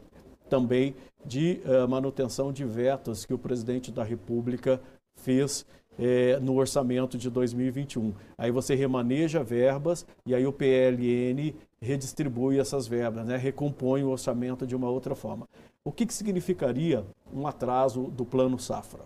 também 0.54 0.94
de 1.26 1.60
uh, 1.64 1.88
manutenção 1.88 2.52
de 2.52 2.64
vetos 2.64 3.24
que 3.24 3.34
o 3.34 3.38
presidente 3.38 3.90
da 3.90 4.04
República 4.04 4.80
fez 5.16 5.66
é, 5.98 6.38
no 6.38 6.54
orçamento 6.54 7.18
de 7.18 7.28
2021. 7.28 8.14
Aí 8.38 8.52
você 8.52 8.76
remaneja 8.76 9.42
verbas 9.42 10.06
e 10.24 10.32
aí 10.32 10.46
o 10.46 10.52
PLN 10.52 11.54
redistribui 11.80 12.60
essas 12.60 12.86
verbas, 12.86 13.26
né? 13.26 13.36
recompõe 13.36 14.04
o 14.04 14.10
orçamento 14.10 14.64
de 14.64 14.76
uma 14.76 14.88
outra 14.88 15.16
forma. 15.16 15.48
O 15.84 15.90
que, 15.90 16.06
que 16.06 16.14
significaria 16.14 17.04
um 17.32 17.48
atraso 17.48 18.04
do 18.04 18.24
plano 18.24 18.56
safra, 18.56 19.02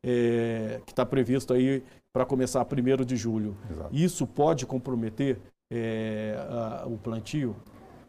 é, 0.00 0.80
que 0.86 0.92
está 0.92 1.04
previsto 1.04 1.52
aí 1.52 1.82
para 2.12 2.24
começar 2.24 2.64
1 2.64 3.04
de 3.04 3.16
julho? 3.16 3.56
Exato. 3.68 3.90
Isso 3.92 4.26
pode 4.28 4.64
comprometer 4.64 5.38
é, 5.72 6.36
a, 6.48 6.86
o 6.86 6.96
plantio? 6.96 7.56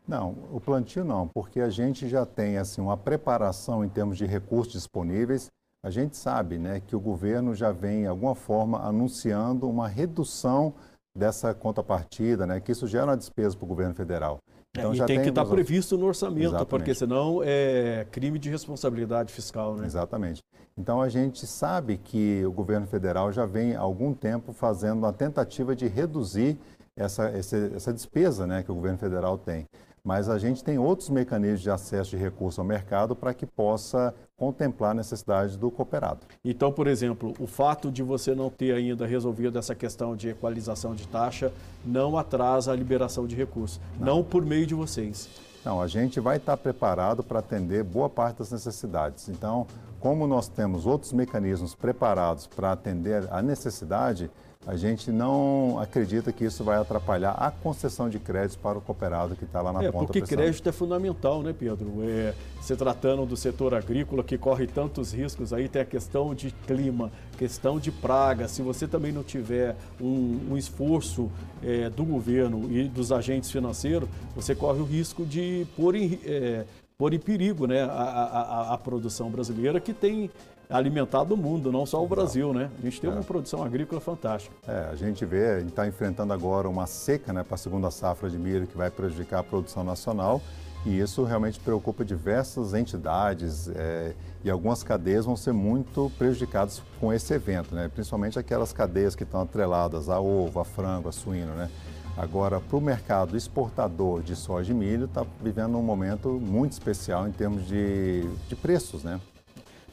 Não, 0.08 0.36
o 0.52 0.60
plantio 0.60 1.04
não, 1.04 1.28
porque 1.28 1.60
a 1.60 1.70
gente 1.70 2.08
já 2.08 2.26
tem 2.26 2.58
assim 2.58 2.80
uma 2.82 2.96
preparação 2.96 3.84
em 3.84 3.90
termos 3.90 4.18
de 4.18 4.26
recursos 4.26 4.74
disponíveis 4.74 5.50
a 5.86 5.92
gente 5.92 6.18
sabe 6.18 6.58
né, 6.58 6.82
que 6.88 6.96
o 6.96 7.00
governo 7.00 7.54
já 7.54 7.72
vem, 7.72 8.02
de 8.02 8.08
alguma 8.08 8.34
forma, 8.34 8.80
anunciando 8.80 9.70
uma 9.70 9.88
redução 9.88 10.74
dessa 11.16 11.54
contrapartida, 11.54 12.48
né, 12.48 12.60
que 12.60 12.72
isso 12.72 12.88
gera 12.88 13.06
uma 13.06 13.16
despesa 13.16 13.56
para 13.56 13.66
o 13.66 13.68
governo 13.68 13.94
federal. 13.94 14.40
É, 14.76 14.80
então, 14.80 14.90
é, 14.90 14.96
e 14.96 14.98
já 14.98 15.06
tem 15.06 15.22
que 15.22 15.30
estar 15.30 15.46
tá 15.46 15.50
previsto 15.52 15.96
no 15.96 16.08
orçamento, 16.08 16.42
Exatamente. 16.42 16.70
porque 16.70 16.96
senão 16.96 17.40
é 17.44 18.08
crime 18.12 18.40
de 18.40 18.50
responsabilidade 18.50 19.32
fiscal. 19.32 19.76
Né? 19.76 19.86
Exatamente. 19.86 20.42
Então 20.76 21.00
a 21.00 21.08
gente 21.08 21.46
sabe 21.46 21.98
que 21.98 22.44
o 22.44 22.52
governo 22.52 22.88
federal 22.88 23.32
já 23.32 23.46
vem 23.46 23.76
há 23.76 23.80
algum 23.80 24.12
tempo 24.12 24.54
fazendo 24.54 24.98
uma 24.98 25.14
tentativa 25.14 25.76
de 25.76 25.86
reduzir 25.86 26.58
essa, 26.98 27.26
essa, 27.30 27.58
essa 27.76 27.94
despesa 27.94 28.48
né, 28.48 28.64
que 28.64 28.72
o 28.72 28.76
governo 28.76 28.98
federal 28.98 29.38
tem 29.38 29.68
mas 30.06 30.30
a 30.30 30.38
gente 30.38 30.64
tem 30.64 30.78
outros 30.78 31.10
mecanismos 31.10 31.62
de 31.62 31.72
acesso 31.72 32.12
de 32.12 32.18
recurso 32.18 32.62
ao 32.62 32.68
mercado 32.68 33.16
para 33.16 33.34
que 33.34 33.46
possa 33.46 34.14
contemplar 34.38 34.92
a 34.92 34.94
necessidade 34.94 35.58
do 35.58 35.72
cooperado. 35.72 36.20
Então, 36.44 36.72
por 36.72 36.86
exemplo, 36.86 37.34
o 37.40 37.48
fato 37.48 37.92
de 37.92 38.03
você 38.03 38.36
não 38.36 38.51
ter 38.51 38.75
ainda 38.75 39.08
resolvido 39.08 39.58
essa 39.58 39.74
questão 39.74 40.16
de 40.16 40.29
equalização 40.29 40.94
de 40.94 41.08
taxa 41.08 41.51
não 41.84 42.18
atrasa 42.18 42.72
a 42.72 42.75
liberação 42.75 43.25
de 43.25 43.36
recursos, 43.36 43.82
não, 44.00 44.18
não 44.18 44.24
por 44.24 44.46
meio 44.46 44.68
de 44.68 44.75
vocês. 44.75 45.27
Não, 45.66 45.82
a 45.82 45.88
gente 45.88 46.20
vai 46.20 46.38
estar 46.38 46.56
preparado 46.56 47.24
para 47.24 47.40
atender 47.40 47.84
boa 47.84 48.08
parte 48.08 48.38
das 48.38 48.51
necessidades. 48.51 49.27
Então, 49.29 49.66
como 50.00 50.27
nós 50.27 50.48
temos 50.48 50.86
outros 50.86 51.14
mecanismos 51.14 51.74
preparados 51.74 52.48
para 52.48 52.72
atender 52.72 53.27
a 53.31 53.42
necessidade, 53.42 54.29
a 54.68 54.75
gente 54.75 55.12
não 55.12 55.77
acredita 55.79 56.31
que 56.31 56.44
isso 56.44 56.64
vai 56.64 56.77
atrapalhar 56.77 57.31
a 57.34 57.51
concessão 57.51 58.10
de 58.10 58.18
créditos 58.18 58.55
para 58.55 58.77
o 58.77 58.81
cooperado 58.81 59.36
que 59.36 59.44
está 59.44 59.62
lá 59.62 59.72
na 59.72 59.84
é, 59.84 59.92
ponta. 59.92 60.08
Porque 60.08 60.22
crédito 60.22 60.68
é 60.68 60.72
fundamental, 60.72 61.44
né, 61.44 61.53
Pedro? 61.58 61.98
É, 62.01 62.34
se 62.62 62.75
tratando 62.75 63.27
do 63.27 63.38
setor 63.38 63.75
agrícola 63.75 64.24
que 64.24 64.40
corre 64.40 64.66
tantos 64.66 65.14
riscos, 65.14 65.53
aí 65.53 65.70
tem 65.70 65.84
a 65.84 65.86
questão 65.86 66.34
de 66.34 66.50
clima, 66.66 67.12
questão 67.38 67.79
de 67.79 67.92
praga. 67.92 68.48
Se 68.48 68.64
você 68.64 68.88
também 68.88 69.12
não 69.12 69.22
tiver 69.22 69.75
um, 70.01 70.40
um 70.51 70.58
esforço 70.58 71.29
é, 71.62 71.88
do 71.92 72.03
governo 72.03 72.68
e 72.72 72.88
dos 72.88 73.12
agentes 73.12 73.51
financeiros, 73.51 74.10
você 74.36 74.55
corre 74.55 74.79
o 74.79 74.86
risco 74.86 75.24
de 75.25 75.68
pôr 75.75 75.94
em, 75.96 76.20
é, 76.25 76.66
pôr 76.98 77.14
em 77.14 77.20
perigo 77.20 77.68
né, 77.68 77.84
a, 77.84 77.92
a, 77.92 78.74
a 78.74 78.77
produção 78.77 79.29
brasileira 79.29 79.79
que 79.79 79.94
tem 79.94 80.29
alimentado 80.70 81.34
o 81.34 81.38
mundo, 81.38 81.72
não 81.72 81.86
só 81.86 82.03
o 82.03 82.08
Brasil, 82.08 82.53
né? 82.53 82.72
A 82.79 82.81
gente 82.81 83.00
tem 83.00 83.10
é. 83.10 83.14
uma 83.14 83.24
produção 83.24 83.64
agrícola 83.64 84.01
fantástica. 84.01 84.55
É, 84.68 84.90
a 84.92 84.96
gente 84.96 85.24
vê, 85.25 85.51
a 85.51 85.60
gente 85.60 85.70
está 85.70 85.88
enfrentando 85.88 86.34
agora 86.34 86.68
uma 86.68 86.88
seca 86.88 87.31
né, 87.31 87.44
para 87.44 87.55
a 87.55 87.58
segunda 87.58 87.92
safra 87.92 88.29
de 88.29 88.38
milho 88.38 88.66
que 88.66 88.75
vai 88.75 88.90
prejudicar 88.90 89.40
a 89.40 89.44
produção 89.44 89.84
nacional 89.84 90.42
e 90.86 91.00
isso 91.00 91.24
realmente 91.24 91.60
preocupa 91.60 92.05
diversas 92.05 92.74
entidades 92.74 93.68
é, 93.70 94.14
e 94.44 94.50
algumas 94.50 94.84
cadeias 94.84 95.25
vão 95.25 95.36
ser 95.36 95.51
muito 95.51 96.12
prejudicadas 96.18 96.81
com 97.00 97.12
esse 97.12 97.34
evento, 97.34 97.74
né? 97.74 97.90
Principalmente 97.94 98.38
aquelas 98.38 98.72
cadeias 98.72 99.16
que 99.16 99.24
estão 99.24 99.42
atreladas 99.42 100.10
a 100.10 100.20
ovo, 100.20 100.60
a 100.60 100.66
frango, 100.66 101.10
a 101.10 101.12
suíno, 101.12 101.53
né? 101.53 101.70
Agora, 102.18 102.62
para 102.62 102.78
o 102.78 102.82
mercado 102.82 103.36
exportador 103.36 104.24
de 104.24 104.36
soja 104.36 104.72
e 104.72 104.75
milho, 104.75 105.06
está 105.06 105.25
vivendo 105.42 105.78
um 105.78 105.84
momento 105.84 106.30
muito 106.30 106.72
especial 106.72 107.28
em 107.28 107.32
termos 107.32 107.68
de, 107.68 108.24
de 108.48 108.56
preços, 108.56 109.04
né? 109.04 109.20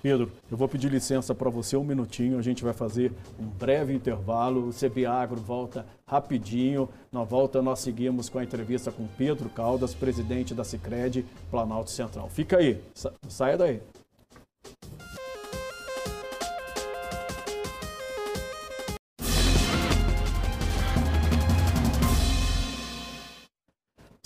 Pedro, 0.00 0.32
eu 0.50 0.56
vou 0.56 0.68
pedir 0.68 0.90
licença 0.90 1.32
para 1.32 1.48
você 1.48 1.76
um 1.76 1.84
minutinho, 1.84 2.36
a 2.36 2.42
gente 2.42 2.64
vai 2.64 2.72
fazer 2.72 3.12
um 3.38 3.44
breve 3.44 3.94
intervalo, 3.94 4.68
o 4.68 4.72
CB 4.72 5.06
Agro 5.06 5.40
volta 5.40 5.86
rapidinho. 6.04 6.88
Na 7.12 7.22
volta 7.22 7.62
nós 7.62 7.78
seguimos 7.78 8.28
com 8.28 8.38
a 8.38 8.44
entrevista 8.44 8.90
com 8.90 9.06
Pedro 9.06 9.48
Caldas, 9.48 9.94
presidente 9.94 10.54
da 10.54 10.64
Sicredi 10.64 11.24
Planalto 11.50 11.90
Central. 11.90 12.28
Fica 12.28 12.56
aí, 12.56 12.82
saia 13.28 13.56
daí. 13.56 13.80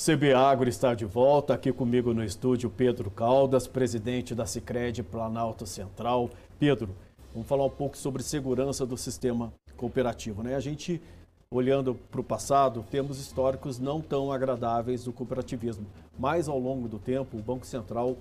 CB 0.07 0.35
Agro 0.35 0.69
está 0.69 0.95
de 0.95 1.05
volta, 1.05 1.53
aqui 1.53 1.73
comigo 1.73 2.15
no 2.15 2.23
estúdio 2.23 2.71
Pedro 2.71 3.11
Caldas, 3.11 3.67
presidente 3.67 4.37
da 4.37 4.47
Sicredi 4.47 5.03
Planalto 5.03 5.67
Central. 5.67 6.31
Pedro, 6.61 6.95
vamos 7.33 7.49
falar 7.49 7.65
um 7.65 7.71
pouco 7.71 7.97
sobre 7.99 8.23
segurança 8.23 8.87
do 8.87 8.97
sistema 8.97 9.53
cooperativo. 9.77 10.45
Né? 10.45 10.55
A 10.55 10.61
gente, 10.61 11.03
olhando 11.51 11.97
para 11.97 12.21
o 12.21 12.23
passado, 12.23 12.87
temos 12.89 13.19
históricos 13.19 13.81
não 13.81 14.01
tão 14.01 14.31
agradáveis 14.31 15.03
do 15.03 15.13
cooperativismo, 15.13 15.87
mas 16.17 16.49
ao 16.49 16.57
longo 16.61 16.87
do 16.87 17.01
tempo 17.01 17.37
o 17.37 17.43
Banco 17.43 17.67
Central 17.67 18.17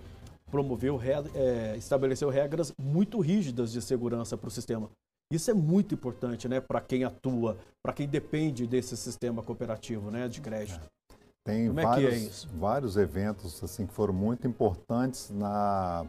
promoveu, 0.50 1.00
é, 1.36 1.76
estabeleceu 1.78 2.32
regras 2.32 2.74
muito 2.82 3.19
rígidas 3.19 3.71
de 3.71 3.80
segurança 3.80 4.36
para 4.36 4.48
o 4.48 4.52
sistema. 4.52 4.89
Isso 5.32 5.52
é 5.52 5.54
muito 5.54 5.93
importante 5.93 6.50
né, 6.50 6.60
para 6.60 6.82
quem 6.82 7.04
atua, 7.04 7.60
para 7.84 7.93
quem 7.93 8.08
depende 8.08 8.65
desse 8.65 8.98
sistema 8.98 9.43
cooperativo 9.43 10.10
né, 10.10 10.28
de 10.28 10.41
crédito. 10.41 10.89
Tem 11.46 11.68
Como 11.68 11.80
vários, 11.80 12.06
é 12.06 12.10
que 12.10 12.16
é 12.16 12.28
isso? 12.28 12.50
vários 12.58 12.98
eventos 12.98 13.64
assim, 13.64 13.86
que 13.86 13.94
foram 13.94 14.14
muito 14.14 14.48
importantes 14.48 15.30
na, 15.30 16.04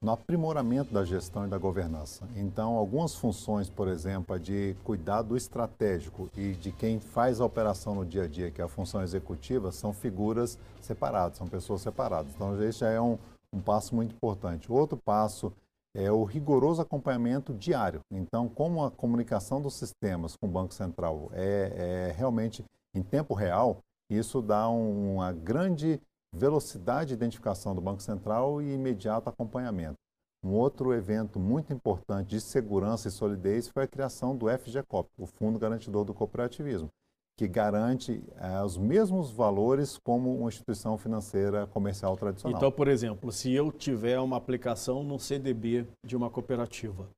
no 0.00 0.12
aprimoramento 0.12 0.94
da 0.94 1.04
gestão 1.04 1.44
e 1.44 1.48
da 1.48 1.58
governança. 1.58 2.24
Então, 2.36 2.76
algumas 2.76 3.12
funções, 3.12 3.68
por 3.68 3.88
exemplo, 3.88 4.36
a 4.36 4.38
de 4.38 4.76
cuidar 4.84 5.22
do 5.22 5.36
estratégico 5.36 6.30
e 6.36 6.52
de 6.52 6.70
quem 6.70 7.00
faz 7.00 7.40
a 7.40 7.44
operação 7.44 7.96
no 7.96 8.06
dia 8.06 8.22
a 8.22 8.28
dia, 8.28 8.48
que 8.52 8.60
é 8.60 8.64
a 8.64 8.68
função 8.68 9.02
executiva, 9.02 9.72
são 9.72 9.92
figuras 9.92 10.56
separadas, 10.80 11.36
são 11.36 11.48
pessoas 11.48 11.80
separadas. 11.80 12.32
Então, 12.32 12.62
esse 12.62 12.78
já 12.78 12.88
é 12.88 13.00
um, 13.00 13.18
um 13.52 13.60
passo 13.60 13.92
muito 13.92 14.14
importante. 14.14 14.70
Outro 14.70 14.96
passo 14.96 15.52
é 15.96 16.12
o 16.12 16.22
rigoroso 16.22 16.80
acompanhamento 16.80 17.52
diário. 17.52 18.02
Então, 18.08 18.48
como 18.48 18.84
a 18.84 18.90
comunicação 18.92 19.60
dos 19.60 19.74
sistemas 19.74 20.36
com 20.36 20.46
o 20.46 20.50
Banco 20.50 20.72
Central 20.72 21.28
é, 21.32 22.10
é 22.10 22.14
realmente 22.16 22.64
em 22.94 23.02
tempo 23.02 23.34
real, 23.34 23.78
isso 24.10 24.40
dá 24.40 24.68
uma 24.68 25.32
grande 25.32 26.00
velocidade 26.32 27.08
de 27.08 27.14
identificação 27.14 27.74
do 27.74 27.80
Banco 27.80 28.02
Central 28.02 28.60
e 28.60 28.72
imediato 28.72 29.28
acompanhamento. 29.28 29.96
Um 30.44 30.52
outro 30.52 30.92
evento 30.92 31.40
muito 31.40 31.72
importante 31.72 32.28
de 32.28 32.40
segurança 32.40 33.08
e 33.08 33.10
solidez 33.10 33.68
foi 33.68 33.84
a 33.84 33.88
criação 33.88 34.36
do 34.36 34.46
FGCOP, 34.48 35.10
o 35.18 35.26
Fundo 35.26 35.58
Garantidor 35.58 36.04
do 36.04 36.14
Cooperativismo, 36.14 36.88
que 37.36 37.48
garante 37.48 38.22
eh, 38.36 38.62
os 38.62 38.76
mesmos 38.76 39.30
valores 39.30 39.98
como 39.98 40.36
uma 40.38 40.48
instituição 40.48 40.96
financeira 40.96 41.66
comercial 41.66 42.16
tradicional. 42.16 42.56
Então, 42.56 42.70
por 42.70 42.86
exemplo, 42.86 43.32
se 43.32 43.52
eu 43.52 43.72
tiver 43.72 44.20
uma 44.20 44.36
aplicação 44.36 45.02
no 45.02 45.18
CDB 45.18 45.86
de 46.04 46.16
uma 46.16 46.30
cooperativa, 46.30 47.08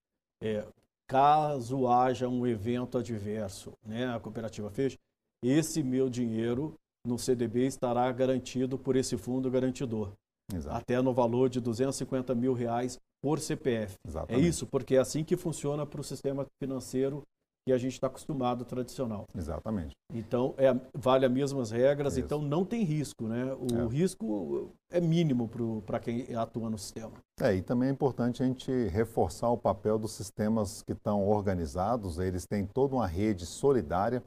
é, 0.43 0.65
caso 1.07 1.87
haja 1.87 2.29
um 2.29 2.47
evento 2.47 2.99
adverso, 2.99 3.73
né, 3.85 4.09
a 4.15 4.21
cooperativa 4.21 4.71
fecha, 4.71 4.97
esse 5.43 5.83
meu 5.83 6.09
dinheiro 6.09 6.75
no 7.07 7.19
CDB 7.19 7.67
estará 7.67 8.11
garantido 8.13 8.79
por 8.79 8.97
esse 8.97 9.17
fundo 9.17 9.51
garantidor. 9.51 10.13
Exato. 10.53 10.77
Até 10.77 11.01
no 11.01 11.13
valor 11.13 11.49
de 11.49 11.61
250 11.61 12.35
mil 12.35 12.53
reais 12.53 12.99
por 13.23 13.39
CPF. 13.39 13.95
É 14.05 14.09
Exatamente. 14.09 14.45
É 14.45 14.49
isso, 14.49 14.67
porque 14.67 14.97
é 14.97 14.99
assim 14.99 15.25
que 15.25 15.37
funciona 15.37 15.85
para 15.87 16.01
o 16.01 16.05
sistema 16.05 16.47
financeiro 16.63 17.23
que 17.69 17.73
a 17.73 17.77
gente 17.77 17.93
está 17.93 18.07
acostumado 18.07 18.65
tradicional. 18.65 19.27
Exatamente. 19.37 19.93
Então, 20.15 20.55
é, 20.57 20.75
vale 20.95 21.27
as 21.27 21.31
mesmas 21.31 21.71
regras, 21.71 22.15
Isso. 22.15 22.25
então 22.25 22.41
não 22.41 22.65
tem 22.65 22.83
risco, 22.83 23.29
né? 23.29 23.55
O 23.55 23.83
é. 23.83 23.87
risco 23.87 24.73
é 24.91 25.03
mínimo 25.03 25.51
para 25.85 26.01
quem 26.01 26.35
atua 26.35 26.71
no 26.71 26.79
sistema. 26.79 27.13
É, 27.39 27.55
e 27.55 27.61
também 27.61 27.91
é 27.91 27.93
importante 27.93 28.43
a 28.43 28.47
gente 28.47 28.73
reforçar 28.89 29.51
o 29.51 29.59
papel 29.59 29.99
dos 29.99 30.13
sistemas 30.13 30.83
que 30.83 30.95
estão 30.95 31.29
organizados, 31.29 32.19
eles 32.19 32.47
têm 32.47 32.65
toda 32.65 32.95
uma 32.95 33.07
rede 33.07 33.45
solidária, 33.45 34.23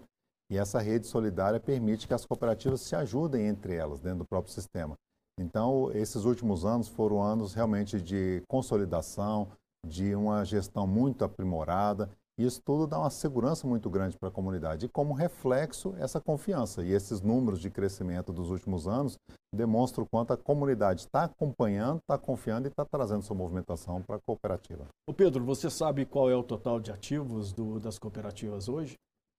e 0.51 0.57
essa 0.57 0.79
rede 0.79 1.07
solidária 1.07 1.59
permite 1.59 2.07
que 2.07 2.13
as 2.13 2.25
cooperativas 2.25 2.81
se 2.81 2.95
ajudem 2.95 3.47
entre 3.47 3.73
elas 3.73 4.01
dentro 4.01 4.19
do 4.19 4.25
próprio 4.25 4.53
sistema. 4.53 4.95
Então, 5.39 5.89
esses 5.93 6.25
últimos 6.25 6.65
anos 6.65 6.89
foram 6.89 7.23
anos 7.23 7.53
realmente 7.53 8.01
de 8.01 8.43
consolidação, 8.49 9.47
de 9.87 10.13
uma 10.13 10.43
gestão 10.43 10.85
muito 10.85 11.23
aprimorada, 11.23 12.09
isso 12.37 12.61
tudo 12.63 12.87
dá 12.87 12.97
uma 12.97 13.09
segurança 13.09 13.67
muito 13.67 13.89
grande 13.89 14.17
para 14.17 14.29
a 14.29 14.31
comunidade. 14.31 14.85
E 14.85 14.89
como 14.89 15.13
reflexo, 15.13 15.93
essa 15.97 16.19
confiança. 16.19 16.83
E 16.83 16.91
esses 16.91 17.21
números 17.21 17.59
de 17.59 17.69
crescimento 17.69 18.33
dos 18.33 18.49
últimos 18.49 18.87
anos 18.87 19.17
demonstram 19.53 20.05
o 20.05 20.07
quanto 20.09 20.33
a 20.33 20.37
comunidade 20.37 21.01
está 21.01 21.25
acompanhando, 21.25 21.99
está 21.99 22.17
confiando 22.17 22.67
e 22.67 22.69
está 22.69 22.85
trazendo 22.85 23.21
sua 23.21 23.35
movimentação 23.35 24.01
para 24.01 24.15
a 24.15 24.19
cooperativa. 24.19 24.87
O 25.07 25.13
Pedro, 25.13 25.43
você 25.43 25.69
sabe 25.69 26.05
qual 26.05 26.29
é 26.29 26.35
o 26.35 26.43
total 26.43 26.79
de 26.79 26.91
ativos 26.91 27.53
do, 27.53 27.79
das 27.79 27.99
cooperativas 27.99 28.67
hoje? 28.67 28.95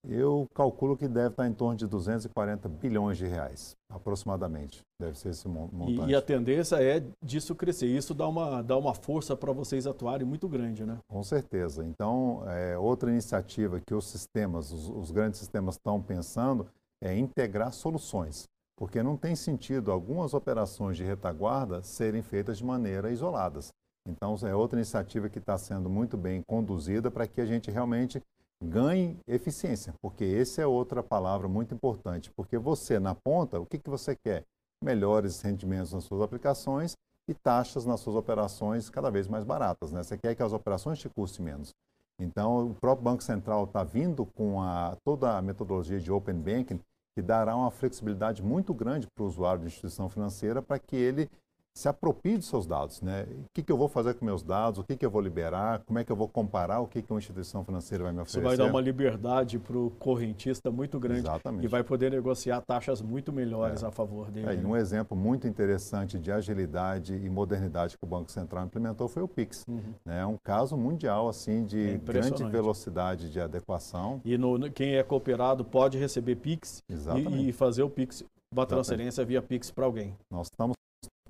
Eu 0.07 0.49
calculo 0.53 0.97
que 0.97 1.07
deve 1.07 1.29
estar 1.29 1.47
em 1.47 1.53
torno 1.53 1.77
de 1.77 1.87
240 1.87 2.67
bilhões 2.67 3.17
de 3.17 3.25
reais, 3.25 3.75
aproximadamente. 3.89 4.81
Deve 4.99 5.17
ser 5.17 5.29
esse 5.29 5.47
montante. 5.47 6.09
E, 6.09 6.11
e 6.11 6.15
a 6.15 6.21
tendência 6.21 6.75
é 6.83 7.01
disso 7.23 7.55
crescer. 7.55 7.87
Isso 7.87 8.13
dá 8.13 8.27
uma, 8.27 8.61
dá 8.61 8.77
uma 8.77 8.93
força 8.93 9.35
para 9.35 9.53
vocês 9.53 9.87
atuarem 9.87 10.27
muito 10.27 10.49
grande, 10.49 10.85
né? 10.85 10.97
Com 11.07 11.23
certeza. 11.23 11.85
Então, 11.85 12.43
é, 12.47 12.77
outra 12.77 13.09
iniciativa 13.09 13.79
que 13.79 13.93
os 13.93 14.05
sistemas, 14.05 14.73
os, 14.73 14.89
os 14.89 15.09
grandes 15.09 15.39
sistemas 15.39 15.75
estão 15.75 16.01
pensando 16.01 16.67
é 17.01 17.17
integrar 17.17 17.71
soluções. 17.71 18.43
Porque 18.75 19.01
não 19.01 19.15
tem 19.15 19.35
sentido 19.35 19.89
algumas 19.89 20.33
operações 20.33 20.97
de 20.97 21.03
retaguarda 21.03 21.81
serem 21.81 22.21
feitas 22.21 22.57
de 22.57 22.65
maneira 22.65 23.09
isoladas. 23.09 23.71
Então, 24.05 24.35
é 24.45 24.53
outra 24.53 24.77
iniciativa 24.77 25.29
que 25.29 25.39
está 25.39 25.57
sendo 25.57 25.89
muito 25.89 26.17
bem 26.17 26.41
conduzida 26.45 27.09
para 27.09 27.25
que 27.25 27.39
a 27.39 27.45
gente 27.45 27.71
realmente 27.71 28.21
ganhe 28.63 29.19
eficiência, 29.27 29.93
porque 30.01 30.23
essa 30.23 30.61
é 30.61 30.65
outra 30.65 31.03
palavra 31.03 31.47
muito 31.47 31.73
importante, 31.73 32.31
porque 32.31 32.57
você, 32.57 32.99
na 32.99 33.13
ponta, 33.13 33.59
o 33.59 33.65
que, 33.65 33.77
que 33.77 33.89
você 33.89 34.15
quer? 34.15 34.43
Melhores 34.83 35.41
rendimentos 35.41 35.93
nas 35.93 36.05
suas 36.05 36.21
aplicações 36.21 36.95
e 37.27 37.33
taxas 37.33 37.85
nas 37.85 37.99
suas 37.99 38.15
operações 38.15 38.89
cada 38.89 39.09
vez 39.09 39.27
mais 39.27 39.43
baratas. 39.43 39.91
Né? 39.91 40.03
Você 40.03 40.17
quer 40.17 40.35
que 40.35 40.43
as 40.43 40.53
operações 40.53 40.99
te 40.99 41.09
custem 41.09 41.45
menos. 41.45 41.73
Então, 42.19 42.67
o 42.67 42.75
próprio 42.75 43.03
Banco 43.03 43.23
Central 43.23 43.65
está 43.65 43.83
vindo 43.83 44.25
com 44.25 44.61
a, 44.61 44.95
toda 45.03 45.37
a 45.37 45.41
metodologia 45.41 45.99
de 45.99 46.11
Open 46.11 46.35
Banking, 46.35 46.79
que 47.15 47.21
dará 47.21 47.55
uma 47.55 47.71
flexibilidade 47.71 48.41
muito 48.41 48.73
grande 48.73 49.07
para 49.13 49.23
o 49.23 49.27
usuário 49.27 49.61
de 49.61 49.67
instituição 49.67 50.09
financeira 50.09 50.61
para 50.61 50.79
que 50.79 50.95
ele 50.95 51.29
se 51.75 51.89
aproprie 51.89 52.37
dos 52.37 52.47
seus 52.47 52.67
dados. 52.67 53.01
Né? 53.01 53.25
O 53.29 53.45
que, 53.53 53.63
que 53.63 53.71
eu 53.71 53.77
vou 53.77 53.87
fazer 53.87 54.13
com 54.13 54.25
meus 54.25 54.43
dados, 54.43 54.79
o 54.79 54.83
que, 54.83 54.95
que 54.95 55.05
eu 55.05 55.09
vou 55.09 55.21
liberar, 55.21 55.81
como 55.85 55.97
é 55.99 56.03
que 56.03 56.11
eu 56.11 56.15
vou 56.15 56.27
comparar 56.27 56.79
o 56.79 56.87
que, 56.87 57.01
que 57.01 57.11
uma 57.11 57.19
instituição 57.19 57.63
financeira 57.65 58.03
vai 58.03 58.13
me 58.13 58.19
oferecer. 58.19 58.39
Isso 58.39 58.47
vai 58.47 58.57
dar 58.57 58.65
uma 58.65 58.81
liberdade 58.81 59.57
para 59.57 59.77
o 59.77 59.89
correntista 59.91 60.69
muito 60.69 60.99
grande 60.99 61.21
Exatamente. 61.21 61.65
e 61.65 61.67
vai 61.67 61.83
poder 61.83 62.11
negociar 62.11 62.61
taxas 62.61 63.01
muito 63.01 63.33
melhores 63.33 63.83
é. 63.83 63.87
a 63.87 63.91
favor 63.91 64.29
dele. 64.29 64.47
É, 64.47 64.55
e 64.55 64.65
um 64.65 64.75
exemplo 64.75 65.17
muito 65.17 65.47
interessante 65.47 66.19
de 66.19 66.31
agilidade 66.31 67.15
e 67.15 67.29
modernidade 67.29 67.97
que 67.97 68.03
o 68.03 68.07
Banco 68.07 68.31
Central 68.31 68.65
implementou 68.65 69.07
foi 69.07 69.23
o 69.23 69.27
Pix. 69.27 69.65
Uhum. 69.67 69.81
Né? 70.05 70.21
É 70.21 70.25
um 70.25 70.37
caso 70.43 70.77
mundial 70.77 71.27
assim 71.27 71.65
de 71.65 71.91
é 71.91 71.97
grande 71.97 72.43
velocidade 72.43 73.31
de 73.31 73.39
adequação. 73.39 74.21
E 74.23 74.37
no, 74.37 74.71
quem 74.71 74.95
é 74.95 75.03
cooperado 75.03 75.65
pode 75.65 75.97
receber 75.97 76.35
Pix 76.35 76.83
e, 76.89 77.49
e, 77.49 77.51
fazer 77.51 77.83
o 77.83 77.89
Pix, 77.89 78.23
uma 78.53 78.65
transferência 78.65 79.25
via 79.25 79.41
Pix 79.41 79.71
para 79.71 79.85
alguém. 79.85 80.15
Nós 80.31 80.47
estamos 80.47 80.75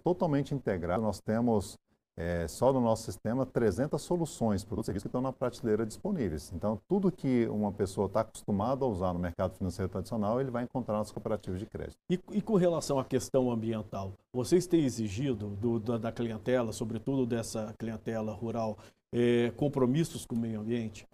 totalmente 0.03 0.53
integrado. 0.53 1.01
Nós 1.01 1.19
temos 1.19 1.77
é, 2.15 2.47
só 2.47 2.71
no 2.71 2.79
nosso 2.79 3.03
sistema 3.03 3.45
300 3.45 3.99
soluções, 4.01 4.63
produtos 4.63 4.85
e 4.85 4.87
serviços 4.87 5.03
que 5.03 5.07
estão 5.07 5.21
na 5.21 5.33
prateleira 5.33 5.85
disponíveis. 5.85 6.51
Então, 6.53 6.79
tudo 6.87 7.11
que 7.11 7.47
uma 7.47 7.71
pessoa 7.71 8.07
está 8.07 8.21
acostumada 8.21 8.85
a 8.85 8.87
usar 8.87 9.13
no 9.13 9.19
mercado 9.19 9.55
financeiro 9.55 9.89
tradicional, 9.89 10.39
ele 10.39 10.51
vai 10.51 10.63
encontrar 10.63 10.97
nas 10.97 11.11
cooperativas 11.11 11.59
de 11.59 11.65
crédito. 11.65 11.97
E, 12.09 12.19
e 12.31 12.41
com 12.41 12.55
relação 12.55 12.99
à 12.99 13.05
questão 13.05 13.51
ambiental, 13.51 14.13
vocês 14.31 14.67
têm 14.67 14.85
exigido 14.85 15.49
do, 15.49 15.79
da, 15.79 15.97
da, 15.97 16.11
clientela, 16.11 16.71
sobretudo 16.71 17.25
dessa 17.25 17.73
clientela 17.79 18.33
rural, 18.33 18.77
é, 19.11 19.51
compromissos 19.55 20.25
com 20.25 20.35
o 20.35 20.39
meio 20.39 20.59
ambiente? 20.59 21.07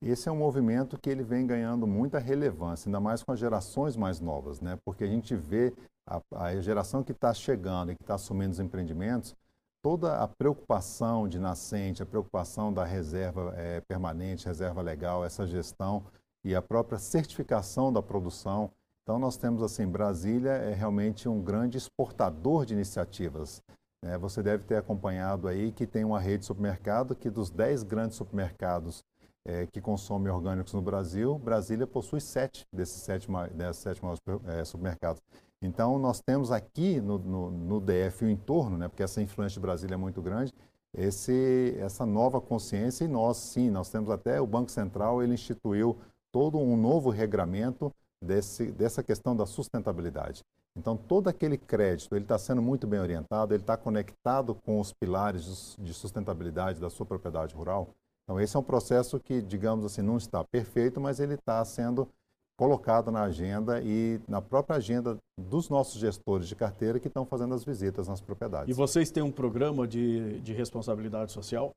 Esse 0.00 0.28
é 0.28 0.32
um 0.32 0.36
movimento 0.36 0.98
que 1.00 1.08
ele 1.08 1.22
vem 1.22 1.46
ganhando 1.46 1.86
muita 1.86 2.18
relevância, 2.18 2.88
ainda 2.88 3.00
mais 3.00 3.22
com 3.22 3.32
as 3.32 3.38
gerações 3.40 3.96
mais 3.96 4.20
novas, 4.20 4.60
né? 4.60 4.78
porque 4.84 5.02
a 5.02 5.06
gente 5.06 5.34
vê 5.34 5.72
a, 6.06 6.20
a 6.46 6.60
geração 6.60 7.02
que 7.02 7.12
está 7.12 7.32
chegando 7.32 7.92
e 7.92 7.96
que 7.96 8.02
está 8.02 8.14
assumindo 8.14 8.52
os 8.52 8.60
empreendimentos, 8.60 9.34
toda 9.82 10.16
a 10.18 10.26
preocupação 10.26 11.28
de 11.28 11.38
nascente, 11.38 12.02
a 12.02 12.06
preocupação 12.06 12.72
da 12.72 12.84
reserva 12.84 13.52
é, 13.56 13.80
permanente, 13.82 14.46
reserva 14.46 14.80
legal, 14.80 15.24
essa 15.24 15.46
gestão 15.46 16.04
e 16.44 16.54
a 16.54 16.62
própria 16.62 16.98
certificação 16.98 17.92
da 17.92 18.02
produção. 18.02 18.70
Então, 19.02 19.18
nós 19.18 19.36
temos 19.36 19.62
assim, 19.62 19.86
Brasília 19.86 20.52
é 20.52 20.72
realmente 20.72 21.28
um 21.28 21.42
grande 21.42 21.76
exportador 21.76 22.64
de 22.64 22.72
iniciativas. 22.72 23.62
Né? 24.02 24.16
Você 24.18 24.42
deve 24.42 24.64
ter 24.64 24.76
acompanhado 24.76 25.48
aí 25.48 25.72
que 25.72 25.86
tem 25.86 26.04
uma 26.04 26.20
rede 26.20 26.38
de 26.38 26.46
supermercado 26.46 27.14
que 27.14 27.28
dos 27.28 27.50
10 27.50 27.82
grandes 27.82 28.16
supermercados 28.16 29.04
é, 29.46 29.66
que 29.66 29.80
consomem 29.80 30.32
orgânicos 30.32 30.72
no 30.72 30.80
Brasil, 30.80 31.38
Brasília 31.38 31.86
possui 31.86 32.20
sete 32.20 32.66
desses 32.72 33.02
sete, 33.02 33.28
desses 33.52 33.82
sete 33.82 34.02
maiores 34.02 34.22
é, 34.46 34.64
supermercados. 34.64 35.22
Então, 35.64 35.98
nós 35.98 36.20
temos 36.20 36.52
aqui 36.52 37.00
no, 37.00 37.18
no, 37.18 37.50
no 37.50 37.80
DF 37.80 38.24
o 38.24 38.30
entorno, 38.30 38.76
né, 38.76 38.86
porque 38.86 39.02
essa 39.02 39.22
influência 39.22 39.54
de 39.54 39.60
Brasília 39.60 39.94
é 39.94 39.96
muito 39.96 40.20
grande, 40.20 40.52
esse, 40.92 41.74
essa 41.78 42.04
nova 42.04 42.40
consciência 42.40 43.04
e 43.04 43.08
nós, 43.08 43.38
sim, 43.38 43.70
nós 43.70 43.88
temos 43.88 44.10
até 44.10 44.40
o 44.40 44.46
Banco 44.46 44.70
Central, 44.70 45.22
ele 45.22 45.32
instituiu 45.34 45.96
todo 46.30 46.58
um 46.58 46.76
novo 46.76 47.08
regramento 47.08 47.90
desse, 48.22 48.70
dessa 48.72 49.02
questão 49.02 49.34
da 49.34 49.46
sustentabilidade. 49.46 50.44
Então, 50.76 50.96
todo 50.96 51.28
aquele 51.28 51.56
crédito, 51.56 52.14
ele 52.14 52.24
está 52.24 52.38
sendo 52.38 52.60
muito 52.60 52.86
bem 52.86 53.00
orientado, 53.00 53.54
ele 53.54 53.62
está 53.62 53.76
conectado 53.76 54.54
com 54.54 54.80
os 54.80 54.92
pilares 54.92 55.76
de 55.78 55.94
sustentabilidade 55.94 56.80
da 56.80 56.90
sua 56.90 57.06
propriedade 57.06 57.54
rural. 57.54 57.88
Então, 58.24 58.40
esse 58.40 58.56
é 58.56 58.60
um 58.60 58.62
processo 58.62 59.18
que, 59.18 59.40
digamos 59.40 59.84
assim, 59.84 60.02
não 60.02 60.16
está 60.16 60.44
perfeito, 60.44 61.00
mas 61.00 61.20
ele 61.20 61.34
está 61.34 61.64
sendo 61.64 62.08
colocado 62.56 63.10
na 63.10 63.22
agenda 63.22 63.80
e 63.82 64.20
na 64.28 64.40
própria 64.40 64.76
agenda 64.76 65.16
dos 65.38 65.68
nossos 65.68 66.00
gestores 66.00 66.46
de 66.46 66.54
carteira 66.54 67.00
que 67.00 67.08
estão 67.08 67.26
fazendo 67.26 67.54
as 67.54 67.64
visitas 67.64 68.08
nas 68.08 68.20
propriedades. 68.20 68.68
E 68.68 68.72
vocês 68.72 69.10
têm 69.10 69.22
um 69.22 69.32
programa 69.32 69.86
de, 69.86 70.40
de 70.40 70.52
responsabilidade 70.52 71.32
social? 71.32 71.72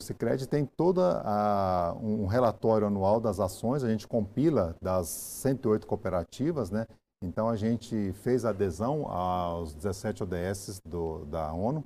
O 0.00 0.04
Sicredi 0.04 0.48
tem 0.48 0.64
toda 0.64 1.22
a, 1.24 1.94
um 2.00 2.26
relatório 2.26 2.86
anual 2.86 3.20
das 3.20 3.40
ações, 3.40 3.84
a 3.84 3.88
gente 3.88 4.06
compila 4.06 4.76
das 4.80 5.08
108 5.08 5.86
cooperativas, 5.86 6.70
né? 6.70 6.86
Então 7.22 7.48
a 7.48 7.56
gente 7.56 8.12
fez 8.14 8.44
adesão 8.44 9.06
aos 9.06 9.74
17 9.74 10.24
ODS 10.24 10.80
do, 10.84 11.24
da 11.26 11.52
ONU. 11.52 11.84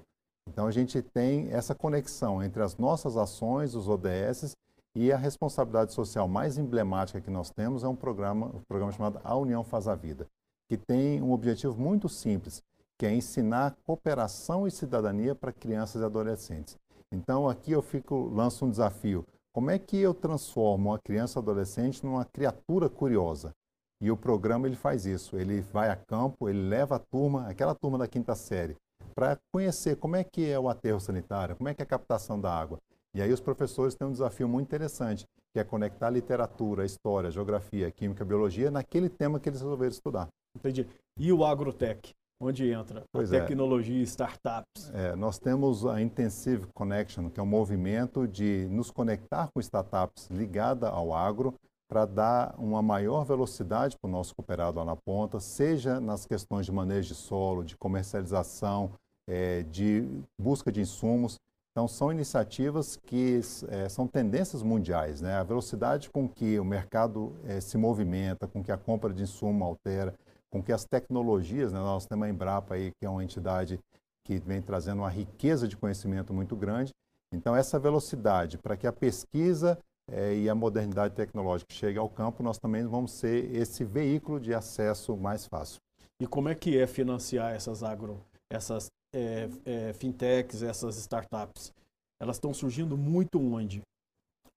Então 0.49 0.67
a 0.67 0.71
gente 0.71 1.03
tem 1.03 1.49
essa 1.51 1.75
conexão 1.75 2.43
entre 2.43 2.63
as 2.63 2.77
nossas 2.77 3.17
ações, 3.17 3.75
os 3.75 3.89
ODS 3.89 4.57
e 4.97 5.13
a 5.13 5.17
responsabilidade 5.19 5.93
social 5.93 6.27
mais 6.27 6.57
emblemática 6.57 7.21
que 7.21 7.29
nós 7.29 7.51
temos 7.51 7.85
é 7.85 7.89
um 7.89 7.95
programa, 7.95 8.47
um 8.47 8.63
programa 8.67 8.91
chamado 8.91 9.21
A 9.23 9.37
União 9.37 9.63
Faz 9.63 9.87
a 9.87 9.95
Vida, 9.95 10.27
que 10.71 10.79
tem 10.79 11.21
um 11.21 11.33
objetivo 11.33 11.79
muito 11.79 12.09
simples, 12.09 12.63
que 12.99 13.05
é 13.05 13.15
ensinar 13.15 13.77
cooperação 13.85 14.67
e 14.67 14.71
cidadania 14.71 15.35
para 15.35 15.53
crianças 15.53 16.01
e 16.01 16.05
adolescentes. 16.05 16.79
Então 17.13 17.47
aqui 17.47 17.73
eu 17.73 17.83
fico 17.83 18.31
lanço 18.33 18.65
um 18.65 18.71
desafio. 18.71 19.23
Como 19.53 19.71
é 19.71 19.79
que 19.79 19.99
eu 19.99 20.15
transformo 20.15 20.89
uma 20.89 20.99
criança 20.99 21.41
adolescente 21.41 22.03
numa 22.03 22.25
criatura 22.25 22.89
curiosa? 22.89 23.53
E 24.01 24.11
o 24.11 24.17
programa 24.17 24.67
ele 24.67 24.77
faz 24.77 25.05
isso. 25.05 25.37
Ele 25.37 25.61
vai 25.61 25.91
a 25.91 25.97
campo, 25.97 26.49
ele 26.49 26.71
leva 26.71 26.97
a 26.97 26.99
turma, 26.99 27.47
aquela 27.49 27.75
turma 27.75 27.99
da 27.99 28.09
quinta 28.09 28.35
série, 28.35 28.77
para 29.15 29.39
conhecer 29.53 29.97
como 29.97 30.17
é 30.17 30.25
que 30.25 30.51
é 30.51 30.59
o 30.59 30.71
aterro 30.71 31.01
sanitário, 31.01 31.55
como 31.55 31.69
é 31.69 31.75
que 31.75 31.83
é 31.83 31.85
a 31.85 31.87
captação 31.87 32.41
da 32.41 32.51
água. 32.51 32.79
E 33.17 33.23
aí 33.23 33.33
os 33.33 33.41
professores 33.41 33.95
têm 33.95 34.07
um 34.07 34.13
desafio 34.13 34.47
muito 34.47 34.67
interessante, 34.67 35.25
que 35.55 35.59
é 35.59 35.65
conectar 35.65 36.11
literatura, 36.11 36.85
história, 36.85 37.31
geografia, 37.31 37.91
química, 37.91 38.23
biologia 38.23 38.71
naquele 38.71 39.09
tema 39.09 39.41
que 39.41 39.49
eles 39.49 39.63
resolveram 39.63 39.91
estudar. 39.91 40.29
Entendi. 40.55 40.87
E 41.19 41.33
o 41.33 41.43
agrotech? 41.43 42.13
Onde 42.39 42.71
entra? 42.71 43.05
Pois 43.11 43.33
a 43.33 43.39
é. 43.39 43.41
tecnologia 43.41 43.99
e 43.99 44.03
startups. 44.03 44.91
É, 44.93 45.17
nós 45.17 45.39
temos 45.39 45.87
a 45.87 46.03
Intensive 46.03 46.67
Connection, 46.75 47.31
que 47.31 47.41
é 47.41 47.43
um 47.43 47.47
movimento 47.47 48.29
de 48.29 48.69
nos 48.71 48.91
conectar 48.91 49.49
com 49.49 49.61
startups 49.61 50.29
ligada 50.29 50.91
ao 50.91 51.15
agro 51.15 51.55
para 51.91 52.05
dar 52.05 52.55
uma 52.59 52.83
maior 52.83 53.25
velocidade 53.25 53.97
para 53.99 54.09
o 54.09 54.13
nosso 54.13 54.35
cooperado 54.37 54.79
lá 54.79 54.85
na 54.85 54.97
ponta, 54.97 55.41
seja 55.41 55.99
nas 56.01 56.27
questões 56.27 56.67
de 56.67 56.73
manejo 56.73 57.09
de 57.09 57.15
solo, 57.15 57.65
de 57.65 57.79
comercialização, 57.79 58.93
é, 59.27 59.63
de 59.63 60.07
busca 60.39 60.71
de 60.71 60.83
insumos. 60.83 61.39
Então, 61.77 61.87
são 61.87 62.11
iniciativas 62.11 62.97
que 62.97 63.39
é, 63.69 63.87
são 63.91 64.07
tendências 64.07 64.63
mundiais. 64.63 65.21
Né? 65.21 65.35
A 65.35 65.43
velocidade 65.43 66.09
com 66.09 66.27
que 66.27 66.59
o 66.59 66.65
mercado 66.65 67.37
é, 67.45 67.61
se 67.61 67.77
movimenta, 67.77 68.47
com 68.47 68.65
que 68.65 68.73
a 68.73 68.79
compra 68.79 69.13
de 69.13 69.23
insumo 69.23 69.63
altera, 69.63 70.15
com 70.51 70.63
que 70.63 70.73
as 70.73 70.87
tecnologias, 70.87 71.75
né? 71.75 71.79
nós 71.79 72.07
temos 72.07 72.27
a 72.27 72.31
Embrapa 72.31 72.77
aí, 72.77 72.93
que 72.99 73.05
é 73.05 73.11
uma 73.11 73.23
entidade 73.23 73.79
que 74.25 74.39
vem 74.39 74.63
trazendo 74.63 75.03
uma 75.03 75.11
riqueza 75.11 75.69
de 75.69 75.77
conhecimento 75.77 76.33
muito 76.33 76.57
grande. 76.57 76.95
Então, 77.31 77.55
essa 77.55 77.79
velocidade 77.79 78.57
para 78.57 78.75
que 78.75 78.87
a 78.87 78.93
pesquisa 78.93 79.79
é, 80.11 80.35
e 80.35 80.49
a 80.49 80.55
modernidade 80.55 81.13
tecnológica 81.13 81.75
chegue 81.75 81.99
ao 81.99 82.09
campo, 82.09 82.43
nós 82.43 82.57
também 82.57 82.87
vamos 82.87 83.13
ser 83.13 83.55
esse 83.55 83.85
veículo 83.85 84.41
de 84.41 84.55
acesso 84.55 85.15
mais 85.15 85.45
fácil. 85.45 85.79
E 86.23 86.27
como 86.27 86.49
é 86.49 86.55
que 86.55 86.79
é 86.79 86.87
financiar 86.87 87.55
essas 87.55 87.83
agro, 87.83 88.19
essas 88.51 88.91
é, 89.17 89.49
é, 89.65 89.93
fintechs, 89.95 90.63
essas 90.63 90.97
startups? 90.99 91.73
Elas 92.21 92.37
estão 92.37 92.53
surgindo 92.53 92.97
muito 92.97 93.41
onde? 93.41 93.83